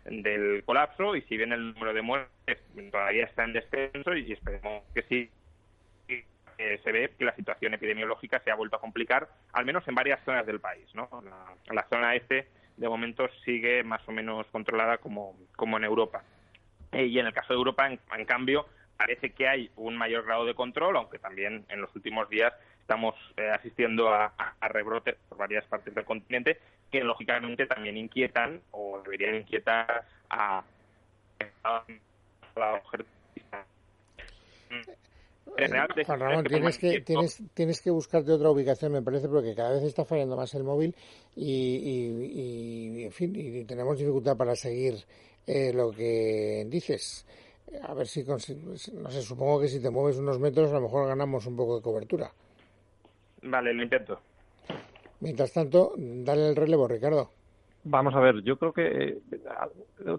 del 0.04 0.62
colapso 0.64 1.16
y 1.16 1.23
si 1.23 1.37
bien 1.37 1.52
el 1.52 1.73
número 1.73 1.94
de 1.94 2.02
muertes 2.02 2.58
todavía 2.90 3.25
está 3.25 3.44
en 3.44 3.54
descenso 3.54 4.14
y 4.14 4.32
esperemos 4.32 4.82
que 4.94 5.02
sí 5.02 5.30
se 6.56 6.92
ve 6.92 7.12
que 7.18 7.25
la 7.25 7.34
situación 7.34 7.75
epidemiológica 7.75 8.40
se 8.40 8.50
ha 8.50 8.54
vuelto 8.54 8.76
a 8.76 8.80
complicar, 8.80 9.28
al 9.52 9.64
menos 9.64 9.87
en 9.88 9.94
varias 9.94 10.25
zonas 10.25 10.46
del 10.46 10.61
país. 10.61 10.87
¿no? 10.94 11.08
La, 11.70 11.87
zona 11.88 12.14
este, 12.14 12.49
de 12.76 12.88
momento, 12.88 13.28
sigue 13.44 13.82
más 13.82 14.06
o 14.08 14.12
menos 14.12 14.46
controlada 14.49 14.99
como, 14.99 15.37
como 15.56 15.76
en 15.76 15.84
Europa. 15.84 16.23
Eh, 16.92 17.06
y 17.06 17.18
en 17.18 17.26
el 17.26 17.32
caso 17.32 17.52
de 17.52 17.58
Europa, 17.58 17.88
en, 17.88 18.25
cambio, 18.25 18.66
parece 18.96 19.30
que 19.30 19.49
hay 19.49 19.70
un 19.76 19.96
mayor 19.96 20.25
grado 20.25 20.44
de 20.44 20.54
control, 20.54 20.96
aunque 20.96 21.18
también 21.18 21.64
en 21.68 21.80
los 21.80 21.94
últimos 21.96 22.28
días 22.28 22.52
estamos 22.84 23.14
eh, 23.38 23.48
asistiendo 23.48 24.10
a, 24.10 24.34
a, 24.60 24.68
rebrotes 24.68 25.16
por 25.26 25.38
varias 25.38 25.64
partes 25.64 25.94
del 25.94 26.04
continente 26.04 26.58
que 26.92 27.00
lógicamente 27.00 27.66
también 27.66 27.96
inquietan 27.96 28.60
o 28.72 29.00
deberían 29.02 29.36
inquietar 29.36 30.04
a, 30.28 30.62
la 31.64 32.82
eh, 35.56 36.04
Juan 36.04 36.20
Ramón, 36.20 36.44
tienes 36.44 36.78
que, 36.78 37.00
tienes, 37.00 37.42
tienes 37.54 37.80
que 37.80 37.90
buscarte 37.90 38.32
otra 38.32 38.50
ubicación, 38.50 38.92
me 38.92 39.02
parece, 39.02 39.28
porque 39.28 39.54
cada 39.54 39.72
vez 39.72 39.84
está 39.84 40.04
fallando 40.04 40.36
más 40.36 40.52
el 40.54 40.64
móvil 40.64 40.94
y, 41.36 43.04
en 43.04 43.12
fin, 43.12 43.32
y 43.34 43.64
tenemos 43.64 43.98
dificultad 43.98 44.36
para 44.36 44.54
seguir 44.54 44.94
eh, 45.46 45.72
lo 45.72 45.90
que 45.90 46.66
dices. 46.68 47.24
A 47.82 47.94
ver 47.94 48.06
si, 48.06 48.24
no 48.24 48.38
sé, 48.38 49.22
supongo 49.22 49.62
que 49.62 49.68
si 49.68 49.80
te 49.80 49.90
mueves 49.90 50.18
unos 50.18 50.38
metros 50.38 50.70
a 50.70 50.74
lo 50.74 50.82
mejor 50.82 51.08
ganamos 51.08 51.46
un 51.46 51.56
poco 51.56 51.76
de 51.76 51.82
cobertura. 51.82 52.30
Vale, 53.44 53.72
lo 53.74 53.82
intento. 53.82 54.20
Mientras 55.20 55.52
tanto, 55.52 55.92
dale 55.96 56.50
el 56.50 56.56
relevo, 56.56 56.88
Ricardo. 56.88 57.30
Vamos 57.84 58.14
a 58.14 58.20
ver, 58.20 58.42
yo 58.42 58.56
creo 58.56 58.72
que 58.72 58.86
eh, 58.86 59.18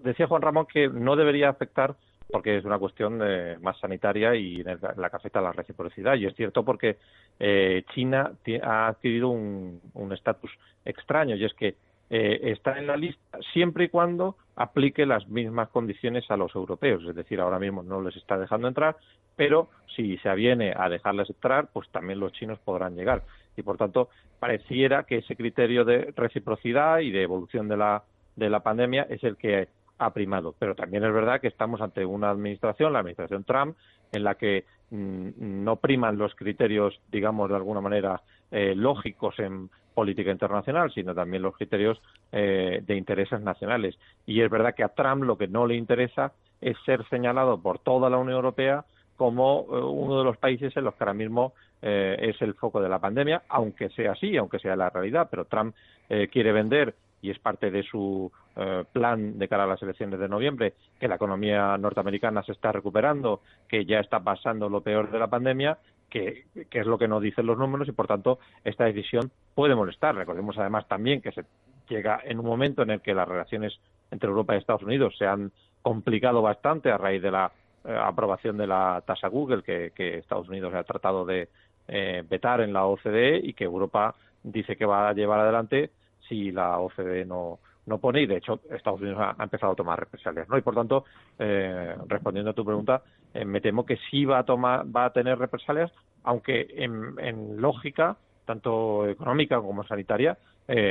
decía 0.02 0.28
Juan 0.28 0.42
Ramón 0.42 0.66
que 0.72 0.88
no 0.88 1.16
debería 1.16 1.48
afectar 1.48 1.96
porque 2.30 2.56
es 2.56 2.64
una 2.64 2.78
cuestión 2.78 3.20
eh, 3.22 3.56
más 3.60 3.78
sanitaria 3.78 4.34
y 4.34 4.60
en 4.60 4.78
la 4.96 5.10
que 5.10 5.16
afecta 5.16 5.40
la 5.40 5.52
reciprocidad. 5.52 6.14
Y 6.14 6.26
es 6.26 6.34
cierto 6.34 6.64
porque 6.64 6.98
eh, 7.38 7.84
China 7.94 8.32
ha 8.62 8.88
adquirido 8.88 9.28
un 9.30 10.12
estatus 10.12 10.50
extraño 10.84 11.36
y 11.36 11.44
es 11.44 11.54
que 11.54 11.76
está 12.08 12.78
en 12.78 12.86
la 12.86 12.96
lista 12.96 13.38
siempre 13.52 13.84
y 13.84 13.88
cuando 13.88 14.36
aplique 14.56 15.06
las 15.06 15.28
mismas 15.28 15.68
condiciones 15.68 16.30
a 16.30 16.36
los 16.36 16.54
europeos. 16.54 17.04
Es 17.08 17.14
decir, 17.14 17.40
ahora 17.40 17.58
mismo 17.58 17.82
no 17.82 18.00
les 18.00 18.16
está 18.16 18.38
dejando 18.38 18.68
entrar, 18.68 18.96
pero 19.36 19.68
si 19.94 20.16
se 20.18 20.28
aviene 20.28 20.74
a 20.76 20.88
dejarles 20.88 21.30
entrar, 21.30 21.68
pues 21.72 21.88
también 21.90 22.20
los 22.20 22.32
chinos 22.32 22.58
podrán 22.60 22.96
llegar 22.96 23.22
y 23.56 23.62
por 23.62 23.76
tanto 23.76 24.08
pareciera 24.38 25.04
que 25.04 25.18
ese 25.18 25.36
criterio 25.36 25.84
de 25.84 26.12
reciprocidad 26.14 27.00
y 27.00 27.10
de 27.10 27.22
evolución 27.22 27.68
de 27.68 27.76
la, 27.76 28.02
de 28.36 28.50
la 28.50 28.60
pandemia 28.60 29.06
es 29.08 29.24
el 29.24 29.36
que 29.36 29.68
ha 29.98 30.12
primado. 30.12 30.54
Pero 30.58 30.74
también 30.74 31.04
es 31.04 31.12
verdad 31.12 31.40
que 31.40 31.48
estamos 31.48 31.80
ante 31.80 32.04
una 32.04 32.30
administración, 32.30 32.92
la 32.92 33.00
administración 33.00 33.44
Trump, 33.44 33.76
en 34.12 34.24
la 34.24 34.34
que 34.34 34.64
mm, 34.90 35.64
no 35.64 35.76
priman 35.76 36.18
los 36.18 36.34
criterios, 36.34 37.00
digamos, 37.10 37.48
de 37.48 37.56
alguna 37.56 37.80
manera 37.80 38.22
eh, 38.50 38.74
lógicos 38.74 39.38
en 39.38 39.70
política 39.94 40.30
internacional, 40.30 40.92
sino 40.92 41.14
también 41.14 41.42
los 41.42 41.56
criterios 41.56 42.00
eh, 42.32 42.82
de 42.86 42.96
intereses 42.96 43.40
nacionales. 43.40 43.98
Y 44.26 44.42
es 44.42 44.50
verdad 44.50 44.74
que 44.74 44.84
a 44.84 44.88
Trump 44.88 45.24
lo 45.24 45.38
que 45.38 45.48
no 45.48 45.66
le 45.66 45.74
interesa 45.74 46.32
es 46.60 46.76
ser 46.84 47.06
señalado 47.08 47.58
por 47.58 47.78
toda 47.78 48.10
la 48.10 48.18
Unión 48.18 48.36
Europea 48.36 48.84
como 49.16 49.66
eh, 49.70 49.80
uno 49.80 50.18
de 50.18 50.24
los 50.24 50.36
países 50.36 50.76
en 50.76 50.84
los 50.84 50.94
que 50.94 51.04
ahora 51.04 51.14
mismo 51.14 51.54
eh, 51.82 52.16
es 52.20 52.40
el 52.42 52.54
foco 52.54 52.80
de 52.80 52.88
la 52.88 52.98
pandemia, 52.98 53.42
aunque 53.48 53.88
sea 53.90 54.12
así, 54.12 54.36
aunque 54.36 54.58
sea 54.58 54.76
la 54.76 54.90
realidad, 54.90 55.28
pero 55.30 55.46
Trump 55.46 55.74
eh, 56.08 56.28
quiere 56.28 56.52
vender 56.52 56.94
y 57.22 57.30
es 57.30 57.38
parte 57.38 57.70
de 57.70 57.82
su 57.82 58.30
plan 58.92 59.38
de 59.38 59.48
cara 59.48 59.64
a 59.64 59.66
las 59.66 59.82
elecciones 59.82 60.18
de 60.18 60.28
noviembre, 60.28 60.72
que 60.98 61.08
la 61.08 61.16
economía 61.16 61.76
norteamericana 61.76 62.42
se 62.42 62.52
está 62.52 62.72
recuperando, 62.72 63.42
que 63.68 63.84
ya 63.84 64.00
está 64.00 64.20
pasando 64.20 64.70
lo 64.70 64.80
peor 64.80 65.10
de 65.10 65.18
la 65.18 65.26
pandemia, 65.26 65.76
que, 66.16 66.66
que, 66.70 66.80
es 66.80 66.86
lo 66.86 66.96
que 66.96 67.08
nos 67.08 67.22
dicen 67.22 67.46
los 67.46 67.58
números 67.58 67.88
y, 67.88 67.92
por 67.92 68.06
tanto, 68.06 68.38
esta 68.64 68.84
decisión 68.84 69.30
puede 69.54 69.74
molestar. 69.74 70.14
Recordemos 70.14 70.56
además 70.58 70.88
también 70.88 71.20
que 71.20 71.32
se 71.32 71.44
llega 71.88 72.20
en 72.24 72.38
un 72.38 72.46
momento 72.46 72.82
en 72.82 72.90
el 72.90 73.00
que 73.02 73.14
las 73.14 73.28
relaciones 73.28 73.78
entre 74.10 74.30
Europa 74.30 74.54
y 74.54 74.58
Estados 74.58 74.82
Unidos 74.82 75.14
se 75.18 75.26
han 75.26 75.52
complicado 75.82 76.40
bastante 76.40 76.90
a 76.90 76.96
raíz 76.96 77.20
de 77.20 77.30
la 77.30 77.52
eh, 77.84 77.94
aprobación 77.94 78.56
de 78.56 78.66
la 78.66 79.02
tasa 79.06 79.28
Google 79.28 79.62
que, 79.62 79.92
Estados 80.18 80.48
Unidos 80.48 80.72
ha 80.74 80.84
tratado 80.84 81.26
de 81.26 81.48
eh, 81.88 82.24
vetar 82.28 82.62
en 82.62 82.72
la 82.72 82.86
OCDE 82.86 83.40
y 83.42 83.52
que 83.52 83.64
Europa 83.64 84.14
dice 84.42 84.76
que 84.76 84.86
va 84.86 85.08
a 85.10 85.12
llevar 85.12 85.40
adelante 85.40 85.90
si 86.28 86.50
la 86.50 86.78
OCDE 86.78 87.26
no, 87.26 87.58
no 87.86 87.98
pone 87.98 88.22
y 88.22 88.26
de 88.26 88.36
hecho 88.36 88.60
Estados 88.70 89.00
Unidos 89.00 89.20
ha, 89.20 89.42
empezado 89.42 89.72
a 89.72 89.76
tomar 89.76 89.98
represalias 89.98 90.48
no 90.48 90.58
y 90.58 90.62
por 90.62 90.74
tanto 90.74 91.04
eh, 91.38 91.94
respondiendo 92.06 92.50
a 92.50 92.54
tu 92.54 92.64
pregunta 92.64 93.02
me 93.44 93.60
temo 93.60 93.84
que 93.84 93.98
sí 94.10 94.24
va 94.24 94.38
a 94.38 94.44
tomar 94.44 94.84
va 94.84 95.06
a 95.06 95.12
tener 95.12 95.38
represalias 95.38 95.92
aunque 96.24 96.66
en, 96.70 97.60
lógica 97.60 98.16
tanto 98.44 99.06
económica 99.08 99.60
como 99.60 99.84
sanitaria 99.84 100.38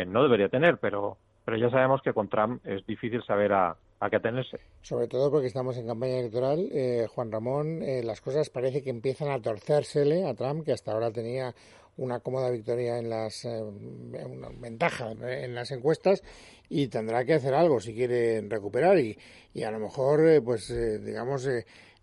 no 0.08 0.24
debería 0.24 0.50
tener 0.50 0.78
pero 0.78 1.18
pero 1.46 1.58
ya 1.58 1.70
sabemos 1.70 2.02
que 2.02 2.14
con 2.14 2.28
Trump 2.28 2.66
es 2.66 2.86
difícil 2.88 3.24
saber 3.24 3.54
a, 3.54 3.76
a 4.00 4.10
qué 4.10 4.16
atenerse. 4.18 4.60
Sobre 4.82 5.08
todo 5.08 5.32
porque 5.32 5.48
estamos 5.48 5.78
en 5.78 5.88
campaña 5.88 6.20
electoral. 6.20 6.70
Eh, 6.72 7.08
Juan 7.14 7.32
Ramón, 7.32 7.82
eh, 7.84 8.04
las 8.04 8.22
cosas 8.22 8.50
parece 8.50 8.84
que 8.84 8.90
empiezan 8.90 9.30
a 9.30 9.40
torcérsele 9.40 10.28
a 10.28 10.34
Trump, 10.34 10.66
que 10.66 10.74
hasta 10.74 10.92
ahora 10.92 11.12
tenía 11.12 11.54
una 11.98 12.20
cómoda 12.20 12.50
victoria 12.50 12.98
en 12.98 13.10
las 13.10 13.46
eh, 13.46 13.62
una 13.62 14.50
ventaja 14.50 15.12
en 15.12 15.56
las 15.56 15.72
encuestas 15.72 16.24
y 16.70 16.88
tendrá 16.88 17.24
que 17.26 17.36
hacer 17.36 17.54
algo 17.54 17.80
si 17.80 17.94
quiere 17.94 18.42
recuperar 18.42 18.98
y, 19.00 19.18
y 19.54 19.64
a 19.64 19.72
lo 19.72 19.80
mejor 19.80 20.44
pues 20.44 20.74
digamos 21.04 21.48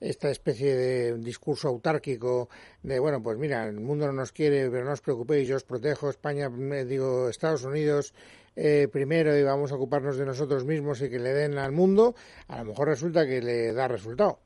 esta 0.01 0.31
especie 0.31 0.75
de 0.75 1.19
discurso 1.19 1.69
autárquico 1.69 2.49
de 2.83 2.99
bueno 2.99 3.23
pues 3.23 3.39
mira 3.39 3.67
el 3.67 3.81
mundo 3.81 4.07
no 4.07 4.13
nos 4.13 4.33
quiere 4.33 4.71
pero 4.71 4.85
no 4.85 4.93
os 4.93 5.01
preocupéis 5.01 5.49
yo 5.49 5.57
os 5.57 5.65
protejo 5.65 6.11
España 6.11 6.49
digo 6.85 7.29
Estados 7.29 7.65
Unidos 7.65 8.15
eh, 8.55 8.89
primero 8.93 9.37
y 9.37 9.43
vamos 9.43 9.73
a 9.73 9.77
ocuparnos 9.77 10.19
de 10.19 10.27
nosotros 10.27 10.65
mismos 10.65 11.01
y 11.01 11.09
que 11.09 11.19
le 11.19 11.33
den 11.33 11.57
al 11.59 11.73
mundo, 11.73 12.15
a 12.49 12.59
lo 12.59 12.67
mejor 12.67 12.89
resulta 12.89 13.27
que 13.27 13.41
le 13.41 13.73
da 13.73 13.89
resultado. 13.89 14.41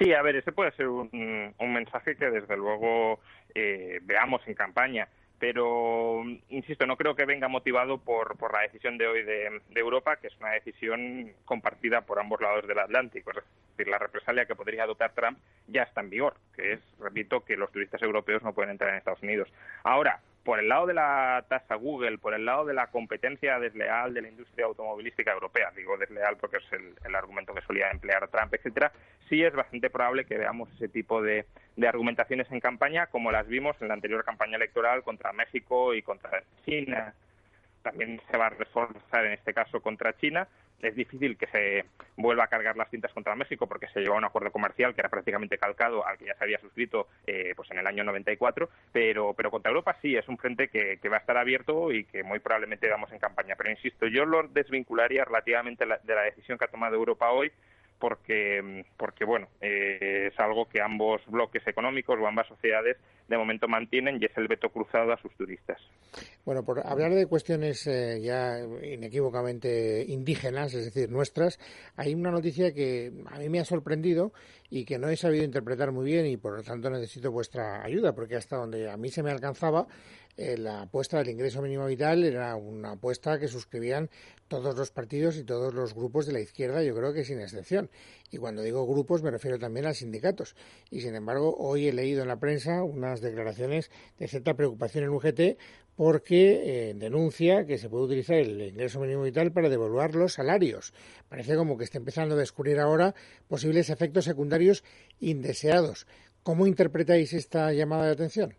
Sí, 0.00 0.14
a 0.14 0.22
ver, 0.22 0.34
ese 0.36 0.50
puede 0.50 0.72
ser 0.72 0.88
un, 0.88 1.54
mensaje 1.58 2.16
que 2.16 2.30
desde 2.30 2.56
luego 2.56 3.20
eh, 3.54 4.00
veamos 4.02 4.40
en 4.46 4.54
campaña, 4.54 5.06
pero 5.38 6.22
insisto, 6.48 6.86
no 6.86 6.96
creo 6.96 7.14
que 7.14 7.26
venga 7.26 7.48
motivado 7.48 7.98
por, 7.98 8.38
por 8.38 8.54
la 8.54 8.62
decisión 8.62 8.96
de 8.96 9.06
hoy 9.06 9.22
de, 9.24 9.60
Europa, 9.74 10.16
que 10.16 10.28
es 10.28 10.36
una 10.40 10.52
decisión 10.52 11.30
compartida 11.44 12.00
por 12.00 12.18
ambos 12.18 12.40
lados 12.40 12.66
del 12.66 12.78
Atlántico. 12.78 13.30
Es 13.30 13.44
decir, 13.76 13.92
la 13.92 13.98
represalia 13.98 14.46
que 14.46 14.54
podría 14.54 14.84
adoptar 14.84 15.12
Trump 15.12 15.38
ya 15.66 15.82
está 15.82 16.00
en 16.00 16.08
vigor, 16.08 16.34
que 16.56 16.72
es, 16.72 16.80
repito, 16.98 17.44
que 17.44 17.58
los 17.58 17.70
turistas 17.70 18.00
europeos 18.00 18.42
no 18.42 18.54
pueden 18.54 18.70
entrar 18.70 18.90
en 18.92 18.96
Estados 18.96 19.22
Unidos. 19.22 19.52
Ahora, 19.84 20.20
por 20.44 20.58
el 20.58 20.68
lado 20.68 20.86
de 20.86 20.94
la 20.94 21.44
tasa 21.48 21.74
Google, 21.74 22.18
por 22.18 22.34
el 22.34 22.44
lado 22.44 22.64
de 22.64 22.74
la 22.74 22.86
competencia 22.86 23.58
desleal 23.58 24.14
de 24.14 24.22
la 24.22 24.28
industria 24.28 24.66
automovilística 24.66 25.32
europea, 25.32 25.70
digo 25.76 25.98
desleal 25.98 26.36
porque 26.38 26.58
es 26.58 26.72
el, 26.72 27.14
argumento 27.14 27.54
que 27.54 27.60
solía 27.62 27.90
emplear 27.90 28.28
Trump, 28.28 28.54
etcétera, 28.54 28.92
sí 29.28 29.42
es 29.42 29.52
bastante 29.52 29.90
probable 29.90 30.24
que 30.24 30.38
veamos 30.38 30.70
ese 30.74 30.88
tipo 30.88 31.20
de, 31.20 31.44
argumentaciones 31.86 32.50
en 32.50 32.60
campaña, 32.60 33.06
como 33.08 33.30
las 33.30 33.46
vimos 33.46 33.76
en 33.80 33.88
la 33.88 33.94
anterior 33.94 34.24
campaña 34.24 34.56
electoral 34.56 35.02
contra 35.02 35.32
México 35.32 35.94
y 35.94 36.02
contra 36.02 36.42
China. 36.64 37.14
También 37.82 38.20
se 38.30 38.36
va 38.36 38.46
a 38.46 38.50
reforzar 38.50 39.24
en 39.24 39.32
este 39.32 39.54
caso 39.54 39.80
contra 39.80 40.16
China, 40.16 40.46
es 40.82 40.94
difícil 40.94 41.36
que 41.36 41.46
se 41.48 41.84
vuelva 42.16 42.44
a 42.44 42.48
cargar 42.48 42.76
las 42.76 42.90
cintas 42.90 43.12
contra 43.12 43.36
México 43.36 43.66
porque 43.66 43.88
se 43.88 44.00
llevó 44.00 44.14
a 44.14 44.18
un 44.18 44.24
acuerdo 44.24 44.50
comercial 44.50 44.94
que 44.94 45.00
era 45.00 45.08
prácticamente 45.08 45.58
calcado 45.58 46.06
al 46.06 46.18
que 46.18 46.26
ya 46.26 46.34
se 46.34 46.44
había 46.44 46.58
suscrito 46.58 47.08
eh, 47.26 47.52
pues 47.56 47.70
en 47.70 47.78
el 47.78 47.86
año 47.86 48.04
94, 48.04 48.68
pero, 48.92 49.34
pero 49.34 49.50
contra 49.50 49.70
Europa 49.70 49.96
sí 50.02 50.16
es 50.16 50.28
un 50.28 50.38
frente 50.38 50.68
que, 50.68 50.98
va 51.10 51.16
a 51.16 51.20
estar 51.20 51.36
abierto 51.36 51.92
y 51.92 52.04
que 52.04 52.22
muy 52.22 52.38
probablemente 52.38 52.88
vamos 52.88 53.10
en 53.12 53.18
campaña. 53.18 53.56
Pero 53.56 53.70
insisto, 53.70 54.06
yo 54.06 54.24
lo 54.24 54.46
desvincularía 54.48 55.24
relativamente 55.24 55.84
de 55.84 56.14
la 56.14 56.22
decisión 56.22 56.56
que 56.56 56.66
ha 56.66 56.68
tomado 56.68 56.94
Europa 56.94 57.30
hoy 57.30 57.50
porque, 58.00 58.84
porque 58.96 59.24
bueno, 59.24 59.48
eh, 59.60 60.30
es 60.32 60.40
algo 60.40 60.68
que 60.68 60.80
ambos 60.80 61.20
bloques 61.26 61.64
económicos 61.66 62.18
o 62.18 62.26
ambas 62.26 62.48
sociedades 62.48 62.96
de 63.28 63.38
momento 63.38 63.68
mantienen 63.68 64.18
y 64.20 64.24
es 64.24 64.36
el 64.36 64.48
veto 64.48 64.70
cruzado 64.70 65.12
a 65.12 65.16
sus 65.18 65.32
turistas. 65.36 65.78
Bueno, 66.44 66.64
por 66.64 66.84
hablar 66.84 67.12
de 67.12 67.26
cuestiones 67.26 67.86
eh, 67.86 68.20
ya 68.20 68.58
inequívocamente 68.82 70.04
indígenas, 70.08 70.74
es 70.74 70.86
decir, 70.86 71.10
nuestras, 71.10 71.60
hay 71.96 72.14
una 72.14 72.32
noticia 72.32 72.74
que 72.74 73.12
a 73.30 73.38
mí 73.38 73.48
me 73.48 73.60
ha 73.60 73.64
sorprendido 73.64 74.32
y 74.68 74.84
que 74.84 74.98
no 74.98 75.08
he 75.08 75.16
sabido 75.16 75.44
interpretar 75.44 75.92
muy 75.92 76.06
bien 76.06 76.26
y 76.26 76.36
por 76.36 76.56
lo 76.56 76.62
tanto 76.62 76.90
necesito 76.90 77.30
vuestra 77.30 77.84
ayuda 77.84 78.14
porque 78.14 78.36
hasta 78.36 78.56
donde 78.56 78.90
a 78.90 78.96
mí 78.96 79.10
se 79.10 79.22
me 79.22 79.30
alcanzaba 79.30 79.86
eh, 80.36 80.56
la 80.56 80.82
apuesta 80.82 81.18
del 81.18 81.28
ingreso 81.28 81.60
mínimo 81.60 81.86
vital 81.86 82.24
era 82.24 82.56
una 82.56 82.92
apuesta 82.92 83.38
que 83.38 83.48
suscribían 83.48 84.10
todos 84.48 84.76
los 84.76 84.90
partidos 84.90 85.36
y 85.36 85.44
todos 85.44 85.74
los 85.74 85.94
grupos 85.94 86.26
de 86.26 86.32
la 86.32 86.40
izquierda, 86.40 86.82
yo 86.82 86.94
creo 86.94 87.12
que 87.12 87.24
sin 87.24 87.40
excepción. 87.40 87.90
Y 88.30 88.38
cuando 88.38 88.62
digo 88.62 88.86
grupos 88.86 89.22
me 89.22 89.30
refiero 89.30 89.58
también 89.58 89.86
a 89.86 89.94
sindicatos. 89.94 90.56
Y 90.90 91.00
sin 91.00 91.14
embargo, 91.14 91.56
hoy 91.58 91.88
he 91.88 91.92
leído 91.92 92.22
en 92.22 92.28
la 92.28 92.40
prensa 92.40 92.82
unas 92.82 93.20
declaraciones 93.20 93.90
de 94.18 94.28
cierta 94.28 94.54
preocupación 94.54 95.04
en 95.04 95.10
UGT 95.10 95.58
porque 95.94 96.88
eh, 96.90 96.94
denuncia 96.94 97.66
que 97.66 97.76
se 97.76 97.90
puede 97.90 98.04
utilizar 98.04 98.36
el 98.36 98.60
ingreso 98.62 99.00
mínimo 99.00 99.22
vital 99.22 99.52
para 99.52 99.68
devolver 99.68 100.14
los 100.14 100.32
salarios. 100.32 100.94
Parece 101.28 101.56
como 101.56 101.76
que 101.76 101.84
está 101.84 101.98
empezando 101.98 102.34
a 102.34 102.38
descubrir 102.38 102.80
ahora 102.80 103.14
posibles 103.48 103.90
efectos 103.90 104.24
secundarios 104.24 104.82
indeseados. 105.18 106.06
¿Cómo 106.42 106.66
interpretáis 106.66 107.34
esta 107.34 107.72
llamada 107.74 108.06
de 108.06 108.12
atención? 108.12 108.54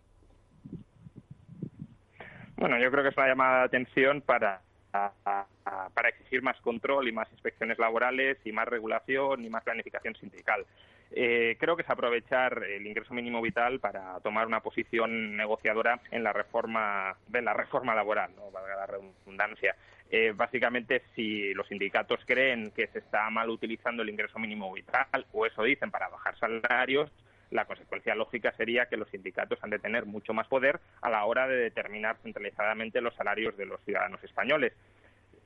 Bueno, 2.62 2.78
yo 2.78 2.92
creo 2.92 3.02
que 3.02 3.08
es 3.08 3.16
una 3.16 3.26
llamada 3.26 3.58
de 3.58 3.64
atención 3.64 4.20
para, 4.20 4.60
para 4.92 6.08
exigir 6.10 6.42
más 6.42 6.60
control 6.60 7.08
y 7.08 7.12
más 7.12 7.28
inspecciones 7.32 7.76
laborales 7.76 8.38
y 8.44 8.52
más 8.52 8.68
regulación 8.68 9.44
y 9.44 9.50
más 9.50 9.64
planificación 9.64 10.14
sindical. 10.14 10.64
Eh, 11.10 11.56
creo 11.58 11.74
que 11.74 11.82
es 11.82 11.90
aprovechar 11.90 12.62
el 12.62 12.86
ingreso 12.86 13.14
mínimo 13.14 13.42
vital 13.42 13.80
para 13.80 14.20
tomar 14.20 14.46
una 14.46 14.60
posición 14.60 15.36
negociadora 15.36 16.00
en 16.12 16.22
la 16.22 16.32
reforma 16.32 17.16
de 17.26 17.42
la 17.42 17.52
reforma 17.52 17.96
laboral, 17.96 18.30
no 18.36 18.52
valga 18.52 18.76
la 18.76 18.86
redundancia. 18.86 19.74
Eh, 20.08 20.32
básicamente, 20.32 21.02
si 21.16 21.52
los 21.54 21.66
sindicatos 21.66 22.20
creen 22.24 22.70
que 22.70 22.86
se 22.86 23.00
está 23.00 23.28
mal 23.30 23.50
utilizando 23.50 24.04
el 24.04 24.10
ingreso 24.10 24.38
mínimo 24.38 24.72
vital, 24.72 25.26
o 25.32 25.46
eso 25.46 25.64
dicen 25.64 25.90
para 25.90 26.10
bajar 26.10 26.38
salarios, 26.38 27.10
la 27.52 27.66
consecuencia 27.66 28.14
lógica 28.14 28.52
sería 28.52 28.86
que 28.86 28.96
los 28.96 29.08
sindicatos 29.10 29.58
han 29.62 29.70
de 29.70 29.78
tener 29.78 30.06
mucho 30.06 30.32
más 30.32 30.48
poder 30.48 30.80
a 31.02 31.10
la 31.10 31.24
hora 31.24 31.46
de 31.46 31.56
determinar 31.56 32.16
centralizadamente 32.22 33.00
los 33.00 33.14
salarios 33.14 33.56
de 33.56 33.66
los 33.66 33.80
ciudadanos 33.82 34.22
españoles. 34.24 34.72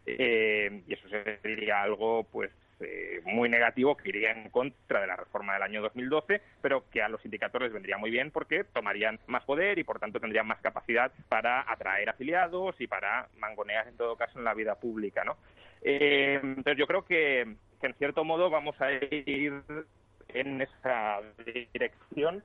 Eh, 0.07 0.83
y 0.87 0.95
eso 0.95 1.09
sería 1.09 1.83
algo 1.83 2.25
pues 2.31 2.53
eh, 2.79 3.21
muy 3.25 3.49
negativo 3.49 3.97
que 3.97 4.11
iría 4.11 4.31
en 4.31 4.51
contra 4.51 5.01
de 5.01 5.09
la 5.09 5.17
reforma 5.17 5.55
del 5.55 5.65
año 5.65 5.83
2012, 5.83 6.41
pero 6.63 6.89
que 6.91 7.03
a 7.03 7.09
los 7.09 7.21
sindicatos 7.23 7.61
les 7.61 7.73
vendría 7.73 7.99
muy 7.99 8.11
bien 8.11 8.31
porque 8.31 8.63
tomarían 8.65 9.19
más 9.27 9.45
poder 9.45 9.79
y 9.79 9.85
por 9.85 9.99
tanto 9.99 10.21
tendrían 10.21 10.47
más 10.47 10.61
capacidad 10.61 11.11
para 11.29 11.71
atraer 11.71 12.09
afiliados 12.09 12.81
y 12.81 12.87
para 12.87 13.29
mangonear 13.39 13.89
en 13.89 13.97
todo 13.97 14.17
caso 14.17 14.39
en 14.39 14.45
la 14.45 14.55
vida 14.55 14.77
pública, 14.77 15.25
¿no? 15.25 15.37
Eh, 15.83 16.39
entonces 16.41 16.77
yo 16.77 16.87
creo 16.87 17.05
que, 17.05 17.57
que 17.81 17.87
en 17.87 17.95
cierto 17.95 18.25
modo 18.25 18.49
vamos 18.49 18.81
a 18.81 18.93
ir 18.93 19.53
en 20.29 20.61
esa 20.61 21.21
dirección 21.73 22.43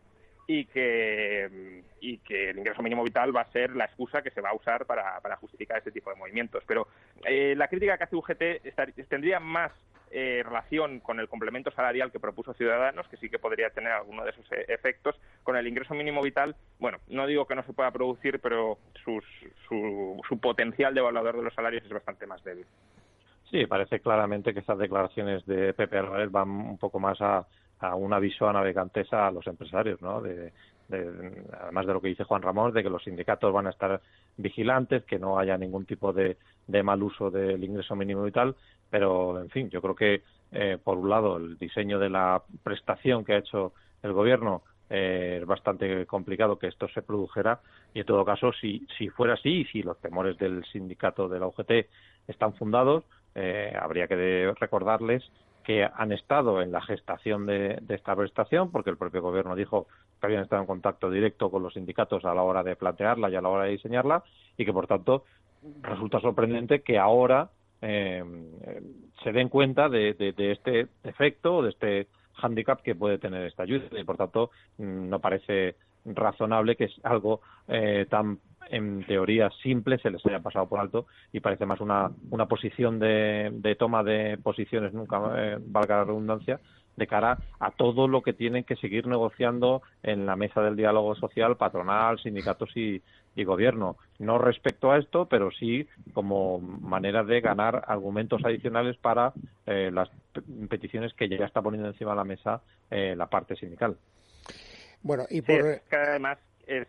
y 0.47 0.65
que, 0.65 1.83
y 2.01 2.17
que 2.19 2.49
el 2.49 2.59
ingreso 2.59 2.81
mínimo 2.81 3.03
vital 3.03 3.35
va 3.35 3.41
a 3.41 3.51
ser 3.51 3.75
la 3.75 3.85
excusa 3.85 4.21
que 4.21 4.31
se 4.31 4.41
va 4.41 4.49
a 4.49 4.55
usar 4.55 4.85
para, 4.85 5.19
para 5.21 5.37
justificar 5.37 5.77
ese 5.77 5.91
tipo 5.91 6.09
de 6.09 6.17
movimientos. 6.17 6.63
Pero 6.67 6.87
eh, 7.25 7.53
la 7.55 7.67
crítica 7.67 7.97
que 7.97 8.03
hace 8.03 8.15
UGT 8.15 9.07
tendría 9.07 9.39
más 9.39 9.71
eh, 10.09 10.41
relación 10.43 10.99
con 10.99 11.21
el 11.21 11.29
complemento 11.29 11.71
salarial 11.71 12.11
que 12.11 12.19
propuso 12.19 12.53
Ciudadanos, 12.53 13.07
que 13.07 13.17
sí 13.17 13.29
que 13.29 13.39
podría 13.39 13.69
tener 13.69 13.93
alguno 13.93 14.25
de 14.25 14.31
esos 14.31 14.51
eh, 14.51 14.65
efectos. 14.67 15.15
Con 15.43 15.55
el 15.55 15.67
ingreso 15.67 15.93
mínimo 15.93 16.21
vital, 16.21 16.55
bueno, 16.79 16.97
no 17.07 17.27
digo 17.27 17.45
que 17.45 17.55
no 17.55 17.63
se 17.63 17.73
pueda 17.73 17.91
producir, 17.91 18.39
pero 18.39 18.77
su, 19.05 19.21
su 20.27 20.39
potencial 20.39 20.93
de 20.93 20.99
evaluador 20.99 21.37
de 21.37 21.43
los 21.43 21.53
salarios 21.53 21.83
es 21.85 21.91
bastante 21.91 22.27
más 22.27 22.43
débil. 22.43 22.65
Sí, 23.49 23.65
parece 23.65 23.99
claramente 23.99 24.53
que 24.53 24.59
estas 24.59 24.77
declaraciones 24.77 25.45
de 25.45 25.73
Pepe 25.73 25.97
Álvarez 25.97 26.31
van 26.31 26.49
un 26.49 26.77
poco 26.77 26.99
más 26.99 27.21
a, 27.21 27.45
a 27.81 27.95
un 27.95 28.13
aviso 28.13 28.47
a 28.47 28.53
navegantes 28.53 29.11
a 29.13 29.31
los 29.31 29.45
empresarios, 29.47 30.01
¿no? 30.01 30.21
De, 30.21 30.51
además 30.91 31.85
de 31.85 31.93
lo 31.93 32.01
que 32.01 32.09
dice 32.09 32.23
Juan 32.23 32.41
Ramón, 32.41 32.73
de 32.73 32.83
que 32.83 32.89
los 32.89 33.03
sindicatos 33.03 33.53
van 33.53 33.67
a 33.67 33.69
estar 33.69 34.01
vigilantes, 34.37 35.03
que 35.05 35.19
no 35.19 35.39
haya 35.39 35.57
ningún 35.57 35.85
tipo 35.85 36.13
de, 36.13 36.37
mal 36.83 37.01
uso 37.01 37.31
del 37.31 37.63
ingreso 37.63 37.95
mínimo 37.95 38.27
y 38.27 38.31
tal, 38.31 38.55
pero 38.89 39.39
en 39.41 39.49
fin, 39.49 39.69
yo 39.69 39.81
creo 39.81 39.95
que 39.95 40.21
eh, 40.51 40.77
por 40.83 40.97
un 40.97 41.09
lado 41.09 41.37
el 41.37 41.57
diseño 41.57 41.97
de 41.97 42.09
la 42.09 42.41
prestación 42.63 43.23
que 43.23 43.33
ha 43.33 43.37
hecho 43.37 43.73
el 44.03 44.11
gobierno 44.13 44.63
eh, 44.89 45.39
es 45.41 45.47
bastante 45.47 46.05
complicado 46.05 46.59
que 46.59 46.67
esto 46.67 46.89
se 46.89 47.01
produjera 47.01 47.61
y 47.93 48.01
en 48.01 48.05
todo 48.05 48.25
caso 48.25 48.51
si, 48.51 48.85
si 48.97 49.07
fuera 49.07 49.35
así 49.35 49.61
y 49.61 49.65
si 49.65 49.83
los 49.83 49.97
temores 50.01 50.37
del 50.37 50.65
sindicato 50.65 51.29
de 51.29 51.39
la 51.39 51.47
UGT 51.47 51.87
están 52.27 52.53
fundados, 52.55 53.05
eh, 53.35 53.73
habría 53.79 54.07
que 54.07 54.53
recordarles 54.59 55.23
que 55.63 55.83
han 55.83 56.11
estado 56.11 56.61
en 56.61 56.71
la 56.71 56.81
gestación 56.81 57.45
de, 57.45 57.81
esta 57.89 58.15
prestación, 58.15 58.71
porque 58.71 58.89
el 58.89 58.97
propio 58.97 59.21
gobierno 59.21 59.55
dijo 59.55 59.87
que 60.19 60.27
habían 60.27 60.43
estado 60.43 60.61
en 60.61 60.67
contacto 60.67 61.09
directo 61.09 61.49
con 61.49 61.63
los 61.63 61.73
sindicatos 61.73 62.25
a 62.25 62.33
la 62.33 62.43
hora 62.43 62.63
de 62.63 62.75
plantearla 62.75 63.29
y 63.29 63.35
a 63.35 63.41
la 63.41 63.49
hora 63.49 63.65
de 63.65 63.71
diseñarla, 63.71 64.23
y 64.57 64.65
que 64.65 64.73
por 64.73 64.87
tanto 64.87 65.25
resulta 65.81 66.19
sorprendente 66.19 66.81
que 66.81 66.97
ahora 66.97 67.49
eh, 67.81 68.23
se 69.23 69.31
den 69.31 69.49
cuenta 69.49 69.89
de, 69.89 70.15
este 70.37 70.87
efecto, 71.03 71.61
de 71.61 71.69
este 71.69 72.07
hándicap 72.33 72.81
que 72.81 72.95
puede 72.95 73.17
tener 73.17 73.45
esta 73.45 73.63
ayuda, 73.63 73.99
y 73.99 74.03
por 74.03 74.17
tanto 74.17 74.51
mm, 74.77 75.09
no 75.09 75.19
parece 75.19 75.75
razonable 76.05 76.75
que 76.75 76.85
es 76.85 76.93
algo 77.03 77.41
eh, 77.67 78.05
tan 78.09 78.39
en 78.71 79.03
teoría 79.05 79.49
simple 79.61 79.99
se 79.99 80.09
les 80.09 80.25
haya 80.25 80.39
pasado 80.39 80.67
por 80.67 80.79
alto 80.79 81.05
y 81.31 81.39
parece 81.39 81.65
más 81.65 81.81
una, 81.81 82.09
una 82.29 82.47
posición 82.47 82.99
de, 82.99 83.51
de 83.53 83.75
toma 83.75 84.03
de 84.03 84.37
posiciones, 84.41 84.93
nunca 84.93 85.21
eh, 85.35 85.57
valga 85.59 85.97
la 85.97 86.03
redundancia, 86.05 86.59
de 86.95 87.07
cara 87.07 87.37
a 87.59 87.71
todo 87.71 88.07
lo 88.07 88.21
que 88.21 88.33
tienen 88.33 88.63
que 88.63 88.75
seguir 88.75 89.07
negociando 89.07 89.81
en 90.03 90.25
la 90.25 90.35
mesa 90.35 90.61
del 90.61 90.75
diálogo 90.75 91.15
social, 91.15 91.57
patronal, 91.57 92.19
sindicatos 92.19 92.75
y, 92.75 93.01
y 93.35 93.43
gobierno. 93.43 93.97
No 94.19 94.37
respecto 94.37 94.91
a 94.91 94.97
esto, 94.97 95.25
pero 95.25 95.51
sí 95.51 95.87
como 96.13 96.59
manera 96.59 97.23
de 97.23 97.41
ganar 97.41 97.83
argumentos 97.87 98.43
adicionales 98.43 98.97
para 98.97 99.33
eh, 99.65 99.89
las 99.91 100.09
peticiones 100.69 101.13
que 101.13 101.29
ya 101.29 101.45
está 101.45 101.61
poniendo 101.61 101.89
encima 101.89 102.11
de 102.11 102.17
la 102.17 102.23
mesa 102.23 102.61
eh, 102.89 103.15
la 103.15 103.27
parte 103.27 103.55
sindical. 103.55 103.95
Bueno, 105.01 105.23
y 105.29 105.41
por... 105.41 105.81
además 105.91 106.37
es 106.67 106.87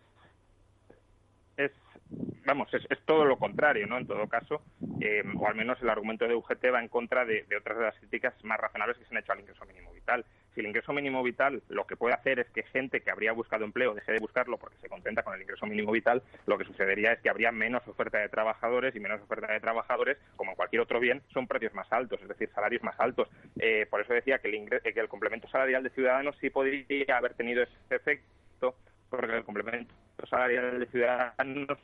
vamos, 2.45 2.69
es, 2.75 2.87
todo 3.05 3.25
lo 3.25 3.39
contrario, 3.39 3.87
¿no? 3.87 3.99
En 3.99 4.07
todo 4.07 4.27
caso, 4.29 4.63
eh, 5.01 5.23
o 5.37 5.47
al 5.47 5.55
menos 5.55 5.81
el 5.81 5.89
argumento 5.89 6.27
de 6.27 6.35
UGT 6.35 6.73
va 6.73 6.81
en 6.81 6.89
contra 6.89 7.25
de, 7.25 7.45
otras 7.57 7.79
de 7.79 7.85
las 7.85 7.97
críticas 7.99 8.35
más 8.45 8.59
razonables 8.59 8.97
que 8.99 9.05
se 9.05 9.15
han 9.15 9.23
hecho 9.23 9.33
al 9.33 9.41
ingreso 9.41 9.65
mínimo 9.65 9.93
vital. 9.93 10.25
Si 10.55 10.61
el 10.61 10.67
ingreso 10.67 10.93
mínimo 10.93 11.23
vital 11.23 11.63
lo 11.69 11.87
que 11.87 11.97
puede 11.97 12.15
hacer 12.15 12.39
es 12.41 12.51
que 12.51 12.63
gente 12.65 13.01
que 13.01 13.11
habría 13.11 13.33
buscado 13.33 13.65
empleo 13.65 13.95
deje 13.95 14.13
de 14.13 14.19
buscarlo 14.19 14.59
porque 14.59 14.77
se 14.79 14.89
contenta 14.89 15.23
con 15.23 15.35
el 15.35 15.43
ingreso 15.43 15.67
mínimo 15.67 15.93
vital, 15.93 16.23
lo 16.47 16.59
que 16.59 16.65
sucedería 16.65 17.13
es 17.13 17.21
que 17.21 17.31
habría 17.31 17.53
menos 17.53 17.87
oferta 17.89 18.19
de 18.19 18.29
trabajadores 18.29 18.95
y 18.95 19.01
menos 19.01 19.23
oferta 19.23 19.51
de 19.51 19.61
trabajadores, 19.61 20.19
como 20.37 20.51
en 20.51 20.57
cualquier 20.57 20.83
otro 20.83 21.01
bien, 21.01 21.23
son 21.33 21.47
precios 21.47 21.73
más 21.75 21.91
altos, 21.91 22.21
es 22.21 22.29
decir, 22.29 22.51
salarios 22.55 22.83
más 22.83 22.99
altos. 23.01 23.29
Eh, 23.59 23.87
por 23.89 24.01
eso 24.01 24.13
decía 24.13 24.39
que 24.39 24.49
el, 24.49 24.69
que 24.69 25.01
el 25.01 25.09
complemento 25.09 25.49
salarial 25.49 25.83
de 25.83 25.91
Ciudadanos 25.91 26.37
sí 26.41 26.51
podría 26.51 27.17
haber 27.17 27.35
tenido 27.35 27.63
ese 27.63 27.95
efecto, 27.95 28.77
porque 29.09 29.37
el 29.37 29.45
complemento 29.45 29.95
salarial 30.29 30.79
de 30.79 30.87
Ciudadanos 30.87 31.79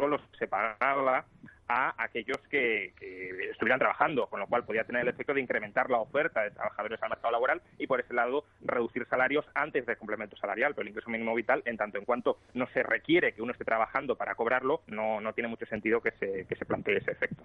solo 0.00 0.18
se 0.38 0.46
pagaba 0.46 1.24
a 1.68 1.94
aquellos 2.02 2.38
que, 2.50 2.92
estuvieran 3.50 3.78
trabajando, 3.78 4.26
con 4.26 4.40
lo 4.40 4.46
cual 4.46 4.64
podía 4.64 4.84
tener 4.84 5.02
el 5.02 5.08
efecto 5.08 5.32
de 5.32 5.40
incrementar 5.40 5.88
la 5.88 5.98
oferta 5.98 6.42
de 6.42 6.50
trabajadores 6.50 7.02
al 7.02 7.10
mercado 7.10 7.32
laboral 7.32 7.62
y 7.78 7.86
por 7.86 8.00
ese 8.00 8.12
lado 8.12 8.44
reducir 8.62 9.06
salarios 9.08 9.46
antes 9.54 9.86
del 9.86 9.96
complemento 9.96 10.36
salarial. 10.36 10.74
Pero 10.74 10.82
el 10.82 10.88
ingreso 10.88 11.10
mínimo 11.10 11.34
vital, 11.34 11.62
en 11.64 11.76
tanto 11.76 11.98
en 11.98 12.04
cuanto 12.04 12.38
no 12.52 12.66
se 12.68 12.82
requiere 12.82 13.32
que 13.32 13.40
uno 13.40 13.52
esté 13.52 13.64
trabajando 13.64 14.16
para 14.16 14.34
cobrarlo, 14.34 14.82
no, 14.88 15.20
no 15.20 15.32
tiene 15.32 15.48
mucho 15.48 15.64
sentido 15.66 16.00
que 16.00 16.10
se, 16.12 16.44
que 16.46 16.56
se 16.56 16.66
plantee 16.66 16.98
ese 16.98 17.12
efecto. 17.12 17.42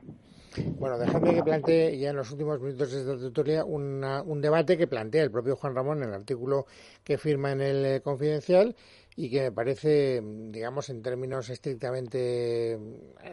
Bueno, 0.79 0.97
déjame 0.97 1.35
que 1.35 1.43
plantee 1.43 1.97
ya 1.97 2.09
en 2.09 2.17
los 2.17 2.31
últimos 2.31 2.59
minutos 2.59 2.91
de 2.91 2.99
esta 2.99 3.17
tutoría 3.17 3.63
un 3.63 4.41
debate 4.41 4.77
que 4.77 4.88
plantea 4.88 5.23
el 5.23 5.31
propio 5.31 5.55
Juan 5.55 5.75
Ramón 5.75 6.03
en 6.03 6.09
el 6.09 6.15
artículo 6.15 6.65
que 7.03 7.17
firma 7.17 7.51
en 7.51 7.62
el 7.62 7.85
eh, 7.85 8.01
Confidencial 8.01 8.75
y 9.15 9.30
que 9.30 9.41
me 9.41 9.52
parece, 9.52 10.22
digamos, 10.24 10.89
en 10.89 11.02
términos 11.02 11.50
estrictamente 11.50 12.78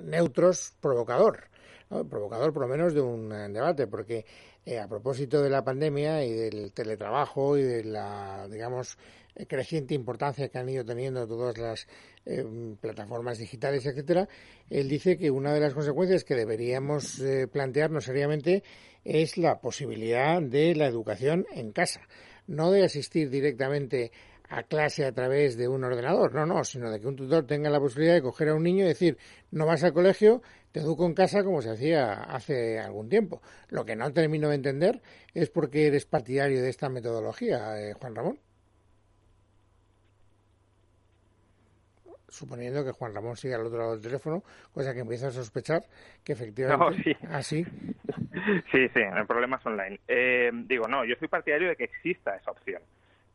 neutros, 0.03 0.75
provocador. 0.81 1.49
provocador 1.89 2.53
por 2.53 2.63
lo 2.63 2.69
menos 2.69 2.95
de 2.95 3.01
un 3.01 3.29
debate, 3.53 3.87
porque 3.87 4.25
a 4.83 4.89
propósito 4.89 5.43
de 5.43 5.51
la 5.51 5.63
pandemia 5.63 6.25
y 6.25 6.33
del 6.33 6.73
teletrabajo 6.73 7.57
y 7.57 7.63
de 7.63 7.85
la, 7.85 8.49
digamos, 8.51 8.99
creciente 9.47 9.95
importancia 9.95 10.49
que 10.49 10.59
han 10.59 10.69
ido 10.69 10.85
teniendo 10.85 11.27
todas 11.27 11.57
las 11.59 11.87
plataformas 12.81 13.39
digitales, 13.39 13.87
etcétera, 13.87 14.29
él 14.69 14.89
dice 14.89 15.17
que 15.17 15.31
una 15.31 15.53
de 15.55 15.61
las 15.61 15.75
consecuencias 15.75 16.25
que 16.25 16.35
deberíamos 16.35 17.23
plantearnos 17.53 18.05
seriamente 18.05 18.65
es 19.05 19.39
la 19.39 19.61
posibilidad 19.61 20.43
de 20.43 20.75
la 20.75 20.87
educación 20.87 21.47
en 21.53 21.71
casa, 21.71 22.01
no 22.49 22.73
de 22.73 22.85
asistir 22.85 23.31
directamente 23.31 24.11
a 24.49 24.63
clase 24.63 25.05
a 25.05 25.13
través 25.13 25.57
de 25.57 25.69
un 25.69 25.85
ordenador, 25.85 26.35
no, 26.35 26.47
no, 26.47 26.65
sino 26.65 26.91
de 26.91 27.01
que 27.01 27.07
un 27.07 27.17
tutor 27.17 27.47
tenga 27.47 27.71
la 27.71 27.81
posibilidad 27.81 28.15
de 28.15 28.23
coger 28.23 28.49
a 28.49 28.55
un 28.55 28.63
niño 28.63 28.85
y 28.85 28.89
decir, 28.89 29.19
no 29.51 29.67
vas 29.67 29.85
al 29.85 29.93
colegio, 29.93 30.43
te 30.73 30.81
educo 30.81 31.07
en 31.07 31.15
casa 31.15 31.43
como 31.43 31.63
se 31.63 31.71
hacía 31.71 32.13
hace 32.13 32.79
algún 32.79 33.09
tiempo. 33.09 33.43
Lo 33.69 33.85
que 33.85 33.97
no 33.97 34.13
termino 34.13 34.49
de 34.49 34.57
entender 34.57 35.03
es 35.35 35.51
por 35.51 35.71
qué 35.71 35.87
eres 35.87 36.07
partidario 36.07 36.63
de 36.63 36.69
esta 36.69 36.89
metodología, 36.89 37.81
eh, 37.81 37.95
Juan 37.95 38.15
Ramón. 38.15 38.39
suponiendo 42.29 42.85
que 42.85 42.93
Juan 42.93 43.15
Ramón 43.15 43.37
sigue 43.37 43.55
al 43.55 43.65
otro 43.65 43.79
lado 43.79 43.93
del 43.93 44.03
teléfono, 44.03 44.43
cosa 44.73 44.93
que 44.93 45.01
empieza 45.01 45.29
a 45.29 45.31
sospechar 45.31 45.83
que 46.23 46.33
efectivamente... 46.33 47.03
sí. 47.03 47.17
¿Ah, 47.31 47.43
sí? 47.43 47.65
sí, 48.71 48.89
sí, 48.89 49.01
el 49.01 49.27
problema 49.27 49.57
es 49.57 49.67
online. 49.67 50.01
Eh, 50.07 50.51
digo, 50.53 50.87
no, 50.87 51.05
yo 51.05 51.15
soy 51.19 51.29
partidario 51.29 51.69
de 51.69 51.77
que 51.77 51.85
exista 51.85 52.37
esa 52.37 52.51
opción. 52.51 52.83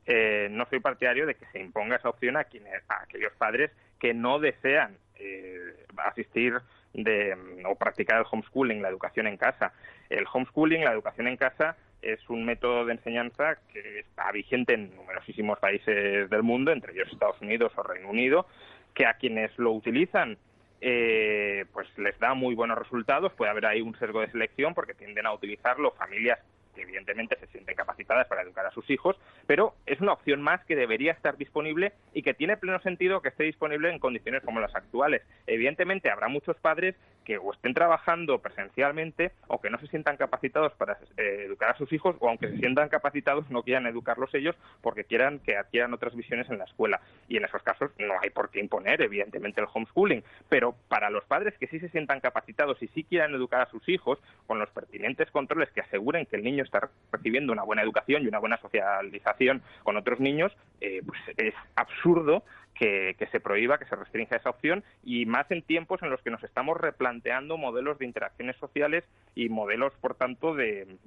Eh, 0.05 0.47
no 0.51 0.65
soy 0.65 0.79
partidario 0.79 1.25
de 1.25 1.35
que 1.35 1.45
se 1.47 1.59
imponga 1.59 1.97
esa 1.97 2.09
opción 2.09 2.37
a, 2.37 2.39
a 2.39 3.03
aquellos 3.03 3.33
padres 3.37 3.71
que 3.99 4.13
no 4.13 4.39
desean 4.39 4.97
eh, 5.15 5.85
asistir 5.97 6.55
de, 6.93 7.37
o 7.65 7.75
practicar 7.75 8.19
el 8.19 8.25
homeschooling, 8.29 8.81
la 8.81 8.89
educación 8.89 9.27
en 9.27 9.37
casa. 9.37 9.73
El 10.09 10.25
homeschooling, 10.31 10.83
la 10.83 10.91
educación 10.91 11.27
en 11.27 11.37
casa, 11.37 11.77
es 12.01 12.19
un 12.29 12.45
método 12.45 12.85
de 12.85 12.93
enseñanza 12.93 13.57
que 13.71 13.99
está 13.99 14.31
vigente 14.31 14.73
en 14.73 14.95
numerosísimos 14.95 15.59
países 15.59 16.29
del 16.29 16.43
mundo, 16.43 16.71
entre 16.71 16.93
ellos 16.93 17.09
Estados 17.11 17.39
Unidos 17.41 17.71
o 17.75 17.83
Reino 17.83 18.09
Unido, 18.09 18.47
que 18.93 19.05
a 19.05 19.13
quienes 19.13 19.57
lo 19.57 19.71
utilizan 19.71 20.37
eh, 20.83 21.65
pues 21.73 21.87
les 21.99 22.17
da 22.19 22.33
muy 22.33 22.55
buenos 22.55 22.77
resultados. 22.77 23.31
Puede 23.33 23.51
haber 23.51 23.67
ahí 23.67 23.81
un 23.81 23.95
sesgo 23.99 24.21
de 24.21 24.31
selección 24.31 24.73
porque 24.73 24.95
tienden 24.95 25.27
a 25.27 25.33
utilizarlo 25.33 25.91
familias 25.91 26.39
que 26.73 26.81
evidentemente 26.81 27.37
se 27.39 27.47
sienten 27.47 27.75
capacitadas 27.75 28.27
para 28.27 28.41
educar 28.41 28.65
a 28.65 28.71
sus 28.71 28.89
hijos, 28.89 29.15
pero 29.47 29.75
es 29.85 30.01
una 30.01 30.13
opción 30.13 30.41
más 30.41 30.63
que 30.65 30.75
debería 30.75 31.11
estar 31.11 31.37
disponible 31.37 31.93
y 32.13 32.23
que 32.23 32.33
tiene 32.33 32.57
pleno 32.57 32.79
sentido 32.81 33.21
que 33.21 33.29
esté 33.29 33.43
disponible 33.43 33.89
en 33.89 33.99
condiciones 33.99 34.43
como 34.43 34.59
las 34.59 34.75
actuales. 34.75 35.21
Evidentemente 35.47 36.09
habrá 36.09 36.27
muchos 36.27 36.57
padres 36.57 36.95
que 37.23 37.37
o 37.37 37.53
estén 37.53 37.73
trabajando 37.73 38.39
presencialmente 38.39 39.31
o 39.47 39.61
que 39.61 39.69
no 39.69 39.77
se 39.79 39.87
sientan 39.87 40.17
capacitados 40.17 40.73
para 40.73 40.97
eh, 41.17 41.43
educar 41.45 41.69
a 41.71 41.77
sus 41.77 41.91
hijos 41.93 42.15
o 42.19 42.29
aunque 42.29 42.49
se 42.49 42.57
sientan 42.57 42.89
capacitados 42.89 43.49
no 43.49 43.63
quieran 43.63 43.85
educarlos 43.85 44.33
ellos 44.33 44.55
porque 44.81 45.03
quieran 45.03 45.39
que 45.39 45.57
adquieran 45.57 45.93
otras 45.93 46.15
visiones 46.15 46.49
en 46.49 46.57
la 46.57 46.65
escuela. 46.65 46.99
Y 47.27 47.37
en 47.37 47.45
esos 47.45 47.61
casos 47.63 47.91
no 47.99 48.13
hay 48.21 48.29
por 48.29 48.49
qué 48.49 48.59
imponer 48.59 49.01
evidentemente 49.01 49.61
el 49.61 49.67
homeschooling, 49.71 50.23
pero 50.49 50.75
para 50.87 51.09
los 51.09 51.23
padres 51.25 51.57
que 51.57 51.67
sí 51.67 51.79
se 51.79 51.89
sientan 51.89 52.19
capacitados 52.19 52.81
y 52.81 52.87
sí 52.87 53.03
quieran 53.03 53.33
educar 53.33 53.61
a 53.61 53.69
sus 53.69 53.87
hijos 53.87 54.19
con 54.47 54.59
los 54.59 54.69
pertinentes 54.69 55.29
controles 55.31 55.69
que 55.71 55.81
aseguren 55.81 56.25
que 56.25 56.35
el 56.35 56.43
niño 56.43 56.60
está 56.63 56.89
recibiendo 57.11 57.53
una 57.53 57.63
buena 57.63 57.81
educación 57.81 58.23
y 58.23 58.27
una 58.27 58.39
buena 58.39 58.57
socialización 58.57 59.61
con 59.83 59.97
otros 59.97 60.19
niños, 60.19 60.51
eh, 60.79 61.01
pues 61.05 61.19
es 61.37 61.53
absurdo 61.75 62.43
que, 62.81 63.27
se 63.31 63.39
prohíba, 63.39 63.77
que 63.77 63.85
se 63.85 63.95
restrinja 63.95 64.37
esa 64.37 64.49
opción 64.49 64.83
y 65.03 65.25
más 65.27 65.49
en 65.51 65.61
tiempos 65.61 66.01
en 66.01 66.09
los 66.09 66.21
que 66.21 66.31
nos 66.31 66.43
estamos 66.43 66.77
replanteando 66.77 67.57
modelos 67.57 67.99
de 67.99 68.05
interacciones 68.05 68.55
sociales 68.57 69.03
y 69.35 69.49
modelos, 69.49 69.93
por 70.01 70.15
tanto, 70.15 70.55
de, 70.55 70.97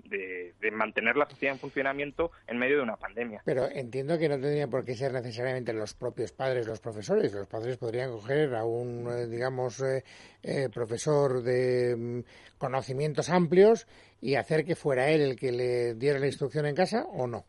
mantener 0.73 1.17
la 1.17 1.29
sociedad 1.29 1.55
en 1.55 1.61
funcionamiento 1.61 2.31
en 2.47 2.59
medio 2.59 2.77
de 2.77 2.83
una 2.83 2.97
pandemia. 2.97 3.43
Pero 3.45 3.67
entiendo 3.69 4.19
que 4.19 4.29
no 4.29 4.39
tendría 4.39 4.69
por 4.69 4.85
qué 4.85 4.95
ser 4.95 5.13
necesariamente 5.13 5.73
los 5.73 5.95
propios 5.95 6.33
padres, 6.33 6.67
los 6.67 6.81
profesores. 6.81 7.33
Los 7.35 7.49
padres 7.49 7.77
podrían 7.77 8.11
coger 8.13 8.55
a 8.55 8.65
un, 8.65 9.09
eh, 9.09 9.27
digamos, 9.27 9.81
eh, 9.81 10.05
eh, 10.43 10.69
profesor 10.73 11.43
de 11.43 11.97
mm, 11.97 12.59
conocimientos 12.59 13.31
amplios 13.31 13.87
y 14.25 14.37
hacer 14.37 14.65
que 14.65 14.75
fuera 14.75 15.11
él 15.11 15.21
el 15.21 15.37
que 15.37 15.53
le 15.53 15.95
diera 15.97 16.19
la 16.19 16.27
instrucción 16.27 16.65
en 16.65 16.75
casa 16.75 17.05
o 17.13 17.27
no. 17.27 17.45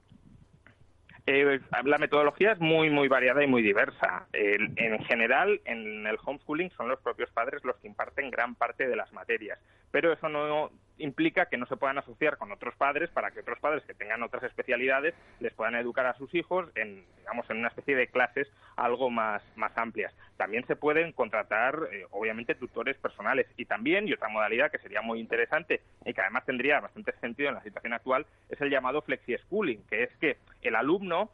Eh, 1.25 1.61
la 1.85 1.97
metodología 1.97 2.51
es 2.51 2.59
muy, 2.59 2.89
muy 2.89 3.07
variada 3.07 3.41
y 3.41 3.47
muy 3.47 3.61
diversa. 3.61 4.27
en 4.33 4.99
general, 5.05 5.61
en 5.63 6.05
el 6.05 6.17
homeschooling 6.23 6.69
son 6.71 6.89
los 6.89 6.99
propios 6.99 7.31
padres 7.31 7.63
los 7.63 7.77
que 7.77 7.87
imparten 7.87 8.29
gran 8.29 8.55
parte 8.55 8.89
de 8.89 8.95
las 8.97 9.11
materias, 9.13 9.57
pero 9.89 10.11
eso 10.11 10.27
no 10.27 10.69
implica 10.97 11.47
que 11.47 11.57
no 11.57 11.65
se 11.65 11.77
puedan 11.77 11.97
asociar 11.97 12.37
con 12.37 12.51
otros 12.51 12.75
padres 12.75 13.09
para 13.09 13.31
que 13.31 13.41
otros 13.41 13.59
padres 13.59 13.83
que 13.83 13.93
tengan 13.93 14.23
otras 14.23 14.43
especialidades 14.43 15.13
les 15.39 15.53
puedan 15.53 15.75
educar 15.75 16.05
a 16.05 16.17
sus 16.17 16.33
hijos 16.33 16.69
en, 16.75 17.03
digamos, 17.19 17.49
en 17.49 17.57
una 17.57 17.67
especie 17.69 17.95
de 17.95 18.07
clases 18.07 18.47
algo 18.75 19.09
más, 19.09 19.43
más 19.55 19.77
amplias. 19.77 20.13
También 20.37 20.65
se 20.67 20.75
pueden 20.75 21.11
contratar, 21.11 21.77
eh, 21.91 22.05
obviamente, 22.11 22.55
tutores 22.55 22.97
personales 22.97 23.47
y 23.57 23.65
también, 23.65 24.07
y 24.07 24.13
otra 24.13 24.29
modalidad 24.29 24.71
que 24.71 24.79
sería 24.79 25.01
muy 25.01 25.19
interesante 25.19 25.81
y 26.05 26.13
que 26.13 26.21
además 26.21 26.45
tendría 26.45 26.79
bastante 26.79 27.13
sentido 27.19 27.49
en 27.49 27.55
la 27.55 27.63
situación 27.63 27.93
actual, 27.93 28.25
es 28.49 28.59
el 28.61 28.69
llamado 28.69 29.01
flexi-schooling, 29.01 29.83
que 29.89 30.03
es 30.03 30.15
que 30.17 30.37
el 30.61 30.75
alumno 30.75 31.29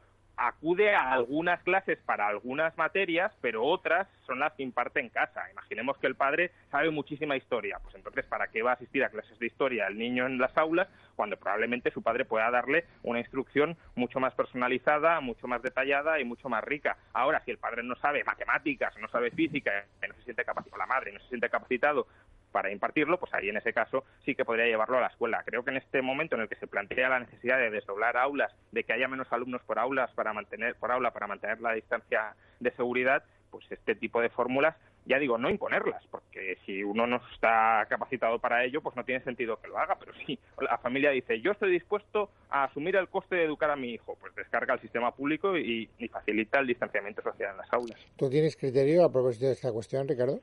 acude 0.48 0.96
a 0.96 1.12
algunas 1.12 1.62
clases 1.64 2.00
para 2.00 2.28
algunas 2.28 2.76
materias, 2.78 3.32
pero 3.42 3.64
otras 3.64 4.08
son 4.26 4.40
las 4.40 4.54
que 4.54 4.64
imparte 4.64 5.00
en 5.00 5.10
casa. 5.10 5.50
Imaginemos 5.52 5.98
que 5.98 6.08
el 6.08 6.16
padre 6.16 6.52
sabe 6.72 6.90
muchísima 6.90 7.38
historia, 7.38 7.80
pues 7.84 7.96
entonces, 7.96 8.26
¿para 8.26 8.48
qué 8.48 8.62
va 8.62 8.72
a 8.72 8.74
asistir 8.76 9.04
a 9.04 9.10
clases 9.10 9.38
de 9.40 9.48
historia 9.48 9.88
el 9.88 9.98
niño 9.98 10.26
en 10.26 10.38
las 10.38 10.58
aulas 10.58 10.88
cuando 11.16 11.38
probablemente 11.38 11.92
su 11.92 12.02
padre 12.02 12.26
pueda 12.26 12.50
darle 12.50 12.86
una 13.04 13.20
instrucción 13.20 13.78
mucho 13.96 14.20
más 14.20 14.34
personalizada, 14.34 15.20
mucho 15.22 15.48
más 15.48 15.62
detallada 15.62 16.20
y 16.20 16.26
mucho 16.26 16.50
más 16.50 16.64
rica? 16.64 16.98
Ahora, 17.14 17.42
si 17.46 17.52
el 17.52 17.58
padre 17.58 17.84
no 17.84 17.96
sabe 17.96 18.24
matemáticas, 18.24 18.98
no 19.00 19.08
sabe 19.10 19.32
física, 19.32 19.86
no 20.08 20.14
se 20.16 20.24
siente 20.24 20.44
capacitado, 20.44 20.80
la 20.80 20.88
madre 20.88 21.12
no 21.12 21.20
se 21.20 21.28
siente 21.28 21.50
capacitado 21.50 22.08
para 22.52 22.72
impartirlo, 22.72 23.20
pues 23.20 23.34
ahí 23.34 23.50
en 23.50 23.58
ese 23.58 23.74
caso 23.74 24.04
sí 24.26 24.36
que 24.36 24.46
podría 24.46 24.66
llevarlo 24.66 24.98
a 24.98 25.02
la 25.02 25.08
escuela. 25.08 25.44
Creo 25.46 25.64
que 25.64 25.72
en 25.72 25.78
este 25.78 26.02
momento 26.02 26.36
en 26.36 26.42
el 26.42 26.50
que 26.50 26.56
se 26.56 26.68
plantea 26.68 27.10
la 27.10 27.20
necesidad 27.20 27.58
de 27.58 27.70
desdoblar 27.70 28.18
aulas, 28.18 28.52
de 28.72 28.84
que 28.84 28.94
haya 28.94 29.08
menos 29.08 29.32
alumnos 29.32 29.62
por 29.64 29.80
aulas 29.80 30.12
para 30.12 30.34
mantener 30.34 30.76
por 30.76 30.92
aula 30.92 31.12
para 31.12 31.28
mantener 31.28 31.62
la 31.62 31.74
distancia 31.74 32.36
de 32.60 32.72
seguridad, 32.72 33.24
pues 33.50 33.66
este 33.72 33.96
tipo 33.96 34.22
de 34.22 34.30
fórmulas 34.30 34.76
ya 35.06 35.18
digo, 35.18 35.38
no 35.38 35.50
imponerlas, 35.50 36.04
porque 36.12 36.58
si 36.66 36.84
uno 36.84 37.08
no 37.08 37.22
está 37.34 37.86
capacitado 37.90 38.40
para 38.40 38.64
ello, 38.64 38.82
pues 38.82 38.96
no 38.96 39.04
tiene 39.04 39.24
sentido 39.24 39.60
que 39.60 39.68
lo 39.68 39.78
haga, 39.78 39.98
pero 39.98 40.14
si 40.26 40.38
la 40.60 40.78
familia 40.78 41.12
dice, 41.12 41.42
yo 41.42 41.52
estoy 41.52 41.72
dispuesto 41.72 42.30
a 42.50 42.66
asumir 42.66 42.96
el 42.96 43.08
coste 43.08 43.36
de 43.36 43.46
educar 43.46 43.72
a 43.72 43.76
mi 43.76 43.94
hijo, 43.94 44.16
pues 44.20 44.36
descarga 44.36 44.76
el 44.76 44.80
sistema 44.80 45.14
público 45.14 45.58
y, 45.58 45.90
y 45.98 46.08
facilita 46.08 46.60
el 46.60 46.68
distanciamiento 46.68 47.22
social 47.24 47.52
en 47.52 47.58
las 47.58 47.74
aulas. 47.74 48.00
¿Tú 48.16 48.30
tienes 48.30 48.56
criterio 48.56 49.04
a 49.04 49.12
propósito 49.12 49.48
de 49.48 49.54
esta 49.54 49.72
cuestión, 49.72 50.08
Ricardo? 50.08 50.40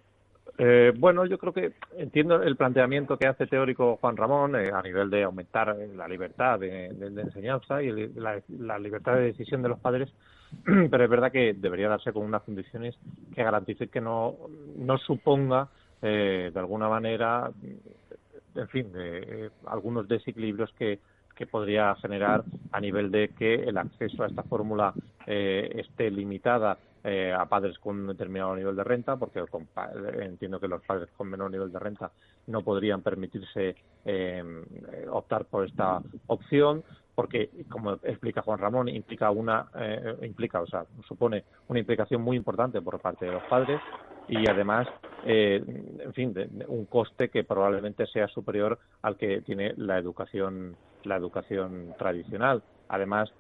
Eh, 0.61 0.93
bueno, 0.99 1.25
yo 1.25 1.39
creo 1.39 1.53
que 1.53 1.75
entiendo 1.97 2.43
el 2.43 2.57
planteamiento 2.57 3.17
que 3.17 3.29
hace 3.29 3.47
teórico 3.47 3.97
Juan 4.01 4.17
Ramón 4.17 4.57
eh, 4.57 4.73
a 4.75 4.83
nivel 4.83 5.09
de 5.09 5.23
aumentar 5.23 5.77
eh, 5.79 5.89
la 5.95 6.09
libertad 6.09 6.59
de, 6.59 6.87
enseñanza 6.87 7.81
y 7.81 8.11
la, 8.17 8.79
libertad 8.81 9.15
de 9.15 9.27
decisión 9.27 9.63
de 9.63 9.69
los 9.69 9.79
padres, 9.79 10.13
pero 10.65 11.05
es 11.05 11.11
verdad 11.11 11.31
que 11.31 11.55
debería 11.55 11.89
darse 11.89 12.13
con 12.13 12.25
unas 12.25 12.43
condiciones 12.43 12.99
que 13.33 13.45
garanticen 13.45 13.89
que 13.89 14.01
no, 14.01 14.35
no 14.77 14.99
suponga 14.99 15.69
de 16.01 16.53
alguna 16.55 16.89
manera, 16.89 17.51
en 18.55 18.69
fin, 18.69 18.87
algunos 19.67 20.07
desequilibrios 20.07 20.73
que, 20.75 21.01
que 21.39 21.47
podría 21.47 21.95
generar 21.95 22.43
a 22.73 22.81
nivel 22.81 23.13
de 23.13 23.29
que 23.29 23.55
el 23.55 23.79
acceso 23.79 24.25
a 24.25 24.27
esta 24.27 24.43
fórmula 24.43 24.93
esté 25.25 26.11
limitada 26.11 26.79
eh, 27.05 27.33
a 27.33 27.47
padres 27.47 27.79
con 27.79 28.01
un 28.01 28.09
determinado 28.09 28.57
nivel 28.57 28.75
de 28.75 28.83
renta, 28.83 29.17
porque 29.17 29.45
entiendo 30.21 30.59
que 30.59 30.67
los 30.67 30.83
padres 30.83 31.09
con 31.17 31.29
menor 31.29 31.49
nivel 31.49 31.71
de 31.71 31.79
renta 31.79 32.11
no 32.49 32.63
podrían 32.63 33.03
permitirse 33.03 33.77
eh, 34.05 34.43
optar 35.09 35.45
por 35.45 35.65
esta 35.65 36.03
opción, 36.27 36.83
porque, 37.15 37.51
como 37.71 37.93
explica 38.03 38.43
Juan 38.43 38.59
Ramón, 38.59 38.89
implica 38.89 39.31
una, 39.31 39.69
eh, 39.77 40.17
implica, 40.23 40.61
o 40.61 40.67
sea, 40.67 40.85
supone 41.07 41.45
una 41.69 41.79
implicación 41.79 42.21
muy 42.21 42.37
importante 42.37 42.83
por 42.83 43.01
parte 43.01 43.27
de 43.27 43.33
los 43.33 43.45
padres 43.45 43.81
y 44.29 44.49
además, 44.49 44.87
en 45.25 46.13
fin, 46.13 46.35
un 46.69 46.87
coste 46.87 47.29
que 47.29 47.45
probablemente 47.45 48.07
sea 48.07 48.29
superior 48.29 48.79
al 49.03 49.17
que 49.17 49.41
tiene 49.43 49.75
la 49.77 49.99
educación, 49.99 50.77
la 51.05 51.17
educación 51.17 51.95
tradicional. 51.99 52.63
Además, 52.89 53.33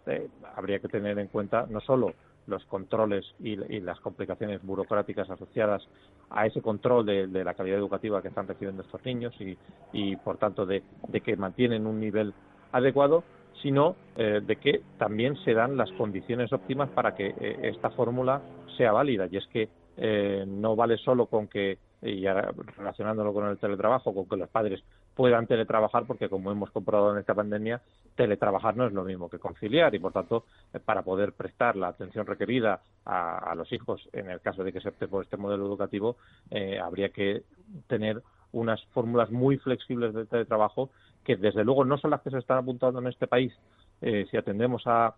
habría 0.56 0.78
que 0.78 0.88
tener 0.88 1.18
en 1.18 1.28
cuenta 1.28 1.66
no 1.68 1.80
solo 1.80 2.14
los 2.48 2.64
controles 2.64 3.24
y, 3.38 3.56
las 3.80 4.00
complicaciones 4.00 4.62
burocráticas 4.62 5.30
asociadas 5.30 5.86
a 6.30 6.46
ese 6.46 6.60
control 6.60 7.06
de, 7.06 7.44
la 7.44 7.54
calidad 7.54 7.78
educativa 7.78 8.22
que 8.22 8.28
están 8.28 8.48
recibiendo 8.48 8.82
estos 8.82 9.04
niños 9.04 9.34
y, 9.92 10.16
por 10.16 10.38
tanto, 10.38 10.66
de, 10.66 10.82
que 11.22 11.36
mantienen 11.36 11.86
un 11.86 12.00
nivel 12.00 12.32
adecuado, 12.72 13.22
sino 13.62 13.96
eh, 14.16 14.40
de 14.44 14.56
que 14.56 14.82
también 14.98 15.36
se 15.44 15.52
dan 15.52 15.76
las 15.76 15.90
condiciones 15.92 16.52
óptimas 16.52 16.88
para 16.90 17.14
que 17.14 17.28
eh, 17.28 17.58
esta 17.62 17.90
fórmula 17.90 18.40
sea 18.76 18.92
válida. 18.92 19.26
Y 19.30 19.36
es 19.36 19.46
que 19.48 19.68
eh, 20.00 20.44
no 20.46 20.76
vale 20.76 20.96
solo 20.96 21.26
con 21.26 21.48
que, 21.48 21.78
y 22.02 22.24
relacionándolo 22.24 23.32
con 23.32 23.48
el 23.48 23.58
teletrabajo, 23.58 24.14
con 24.14 24.28
que 24.28 24.36
los 24.36 24.48
padres 24.48 24.80
puedan 25.14 25.48
teletrabajar, 25.48 26.06
porque 26.06 26.28
como 26.28 26.52
hemos 26.52 26.70
comprobado 26.70 27.12
en 27.12 27.18
esta 27.18 27.34
pandemia, 27.34 27.82
teletrabajar 28.14 28.76
no 28.76 28.86
es 28.86 28.92
lo 28.92 29.02
mismo 29.02 29.28
que 29.28 29.40
conciliar 29.40 29.92
y, 29.96 29.98
por 29.98 30.12
tanto, 30.12 30.44
eh, 30.72 30.78
para 30.78 31.02
poder 31.02 31.32
prestar 31.32 31.74
la 31.74 31.88
atención 31.88 32.26
requerida 32.26 32.80
a, 33.04 33.52
los 33.56 33.72
hijos, 33.72 34.08
en 34.12 34.30
el 34.30 34.40
caso 34.40 34.62
de 34.62 34.72
que 34.72 34.80
se 34.80 34.90
opte 34.90 35.08
por 35.08 35.24
este 35.24 35.36
modelo 35.36 35.66
educativo, 35.66 36.16
eh, 36.50 36.78
habría 36.78 37.08
que 37.08 37.42
tener 37.88 38.22
unas 38.52 38.80
fórmulas 38.92 39.30
muy 39.30 39.56
flexibles 39.58 40.14
de 40.14 40.26
teletrabajo 40.26 40.90
que, 41.24 41.36
desde 41.36 41.64
luego, 41.64 41.84
no 41.84 41.98
son 41.98 42.12
las 42.12 42.20
que 42.20 42.30
se 42.30 42.38
están 42.38 42.58
apuntando 42.58 43.00
en 43.00 43.08
este 43.08 43.26
país. 43.26 43.52
si 44.00 44.36
atendemos 44.36 44.82
a 44.86 45.16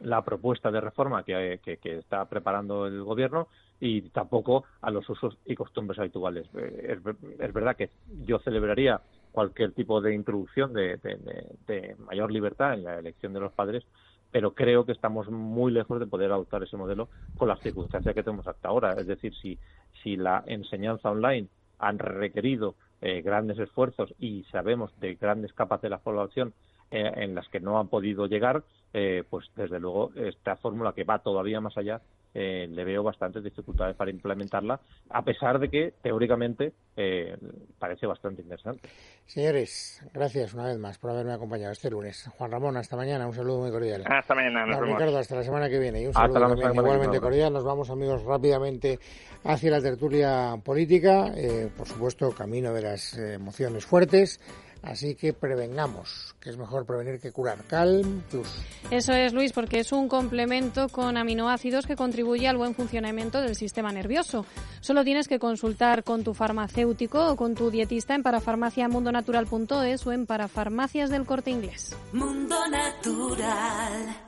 la 0.00 0.22
propuesta 0.22 0.70
de 0.70 0.80
reforma 0.80 1.22
que, 1.22 1.60
está 1.82 2.24
preparando 2.26 2.86
el 2.86 3.02
gobierno 3.02 3.48
y 3.80 4.02
tampoco 4.10 4.64
a 4.80 4.90
los 4.90 5.08
usos 5.08 5.36
y 5.46 5.54
costumbres 5.54 5.98
habituales. 5.98 6.48
Eh, 6.54 6.98
es, 7.38 7.52
verdad 7.52 7.76
que 7.76 7.90
yo 8.24 8.38
celebraría 8.40 9.00
cualquier 9.32 9.72
tipo 9.72 10.00
de 10.00 10.14
introducción 10.14 10.72
de, 10.72 11.96
mayor 11.98 12.32
libertad 12.32 12.74
en 12.74 12.84
la 12.84 12.98
elección 12.98 13.32
de 13.32 13.40
los 13.40 13.52
padres, 13.52 13.84
pero 14.30 14.54
creo 14.54 14.84
que 14.84 14.92
estamos 14.92 15.28
muy 15.30 15.72
lejos 15.72 16.00
de 16.00 16.06
poder 16.06 16.32
adoptar 16.32 16.62
ese 16.62 16.76
modelo 16.76 17.08
con 17.36 17.48
las 17.48 17.60
circunstancias 17.60 18.14
que 18.14 18.22
tenemos 18.22 18.46
hasta 18.46 18.68
ahora. 18.68 18.92
Es 18.92 19.06
decir, 19.06 19.34
si, 19.34 19.58
si 20.02 20.16
la 20.16 20.44
enseñanza 20.46 21.10
online 21.10 21.48
han 21.78 21.98
requerido 21.98 22.74
eh, 23.00 23.22
grandes 23.22 23.58
esfuerzos 23.58 24.12
y 24.18 24.42
sabemos 24.50 24.90
de 24.98 25.14
grandes 25.14 25.52
capas 25.52 25.80
de 25.80 25.88
la 25.88 25.98
población 25.98 26.52
eh, 26.90 27.12
en 27.16 27.34
las 27.34 27.48
que 27.48 27.60
no 27.60 27.78
han 27.78 27.88
podido 27.88 28.26
llegar, 28.26 28.62
eh, 28.94 29.22
pues 29.28 29.46
desde 29.54 29.78
luego 29.78 30.10
esta 30.14 30.56
fórmula 30.56 30.94
que 30.94 31.04
va 31.04 31.18
todavía 31.18 31.60
más 31.60 31.76
allá 31.76 32.00
eh, 32.32 32.66
le 32.70 32.84
veo 32.84 33.02
bastantes 33.02 33.42
dificultades 33.44 33.96
para 33.96 34.10
implementarla, 34.10 34.80
a 35.10 35.22
pesar 35.22 35.58
de 35.58 35.68
que 35.68 35.94
teóricamente 36.02 36.72
eh, 36.96 37.36
parece 37.78 38.06
bastante 38.06 38.42
interesante. 38.42 38.88
Señores, 39.26 40.02
gracias 40.14 40.54
una 40.54 40.66
vez 40.66 40.78
más 40.78 40.98
por 40.98 41.10
haberme 41.10 41.32
acompañado 41.32 41.72
este 41.72 41.90
lunes. 41.90 42.30
Juan 42.36 42.50
Ramón, 42.50 42.76
hasta 42.76 42.96
mañana, 42.96 43.26
un 43.26 43.34
saludo 43.34 43.60
muy 43.60 43.70
cordial. 43.70 44.04
Hasta 44.06 44.34
mañana, 44.34 44.64
Ricardo, 44.80 45.18
hasta 45.18 45.36
la 45.36 45.42
semana 45.42 45.68
que 45.68 45.78
viene 45.78 46.02
y 46.02 46.06
un 46.06 46.14
saludo 46.14 46.54
igualmente 46.72 47.20
cordial. 47.20 47.52
Nos 47.52 47.64
vamos, 47.64 47.90
amigos, 47.90 48.22
rápidamente 48.24 48.98
hacia 49.44 49.70
la 49.70 49.82
tertulia 49.82 50.54
política, 50.64 51.32
por 51.76 51.86
supuesto, 51.86 52.30
camino 52.30 52.72
de 52.72 52.82
las 52.82 53.18
emociones 53.18 53.84
fuertes 53.84 54.40
Así 54.82 55.14
que 55.14 55.32
prevengamos, 55.32 56.34
que 56.40 56.50
es 56.50 56.56
mejor 56.56 56.86
prevenir 56.86 57.20
que 57.20 57.32
curar. 57.32 57.58
Calm 57.64 58.22
Plus. 58.30 58.48
Eso 58.90 59.12
es, 59.12 59.32
Luis, 59.32 59.52
porque 59.52 59.80
es 59.80 59.92
un 59.92 60.08
complemento 60.08 60.88
con 60.88 61.16
aminoácidos 61.16 61.86
que 61.86 61.96
contribuye 61.96 62.48
al 62.48 62.56
buen 62.56 62.74
funcionamiento 62.74 63.40
del 63.40 63.56
sistema 63.56 63.92
nervioso. 63.92 64.46
Solo 64.80 65.04
tienes 65.04 65.28
que 65.28 65.38
consultar 65.38 66.04
con 66.04 66.24
tu 66.24 66.34
farmacéutico 66.34 67.32
o 67.32 67.36
con 67.36 67.54
tu 67.54 67.70
dietista 67.70 68.14
en 68.14 68.22
parafarmaciamundonatural.es 68.22 70.06
o 70.06 70.12
en 70.12 70.26
parafarmacias 70.26 71.10
del 71.10 71.26
corte 71.26 71.50
inglés. 71.50 71.96
Mundo 72.12 72.56
Natural. 72.68 74.27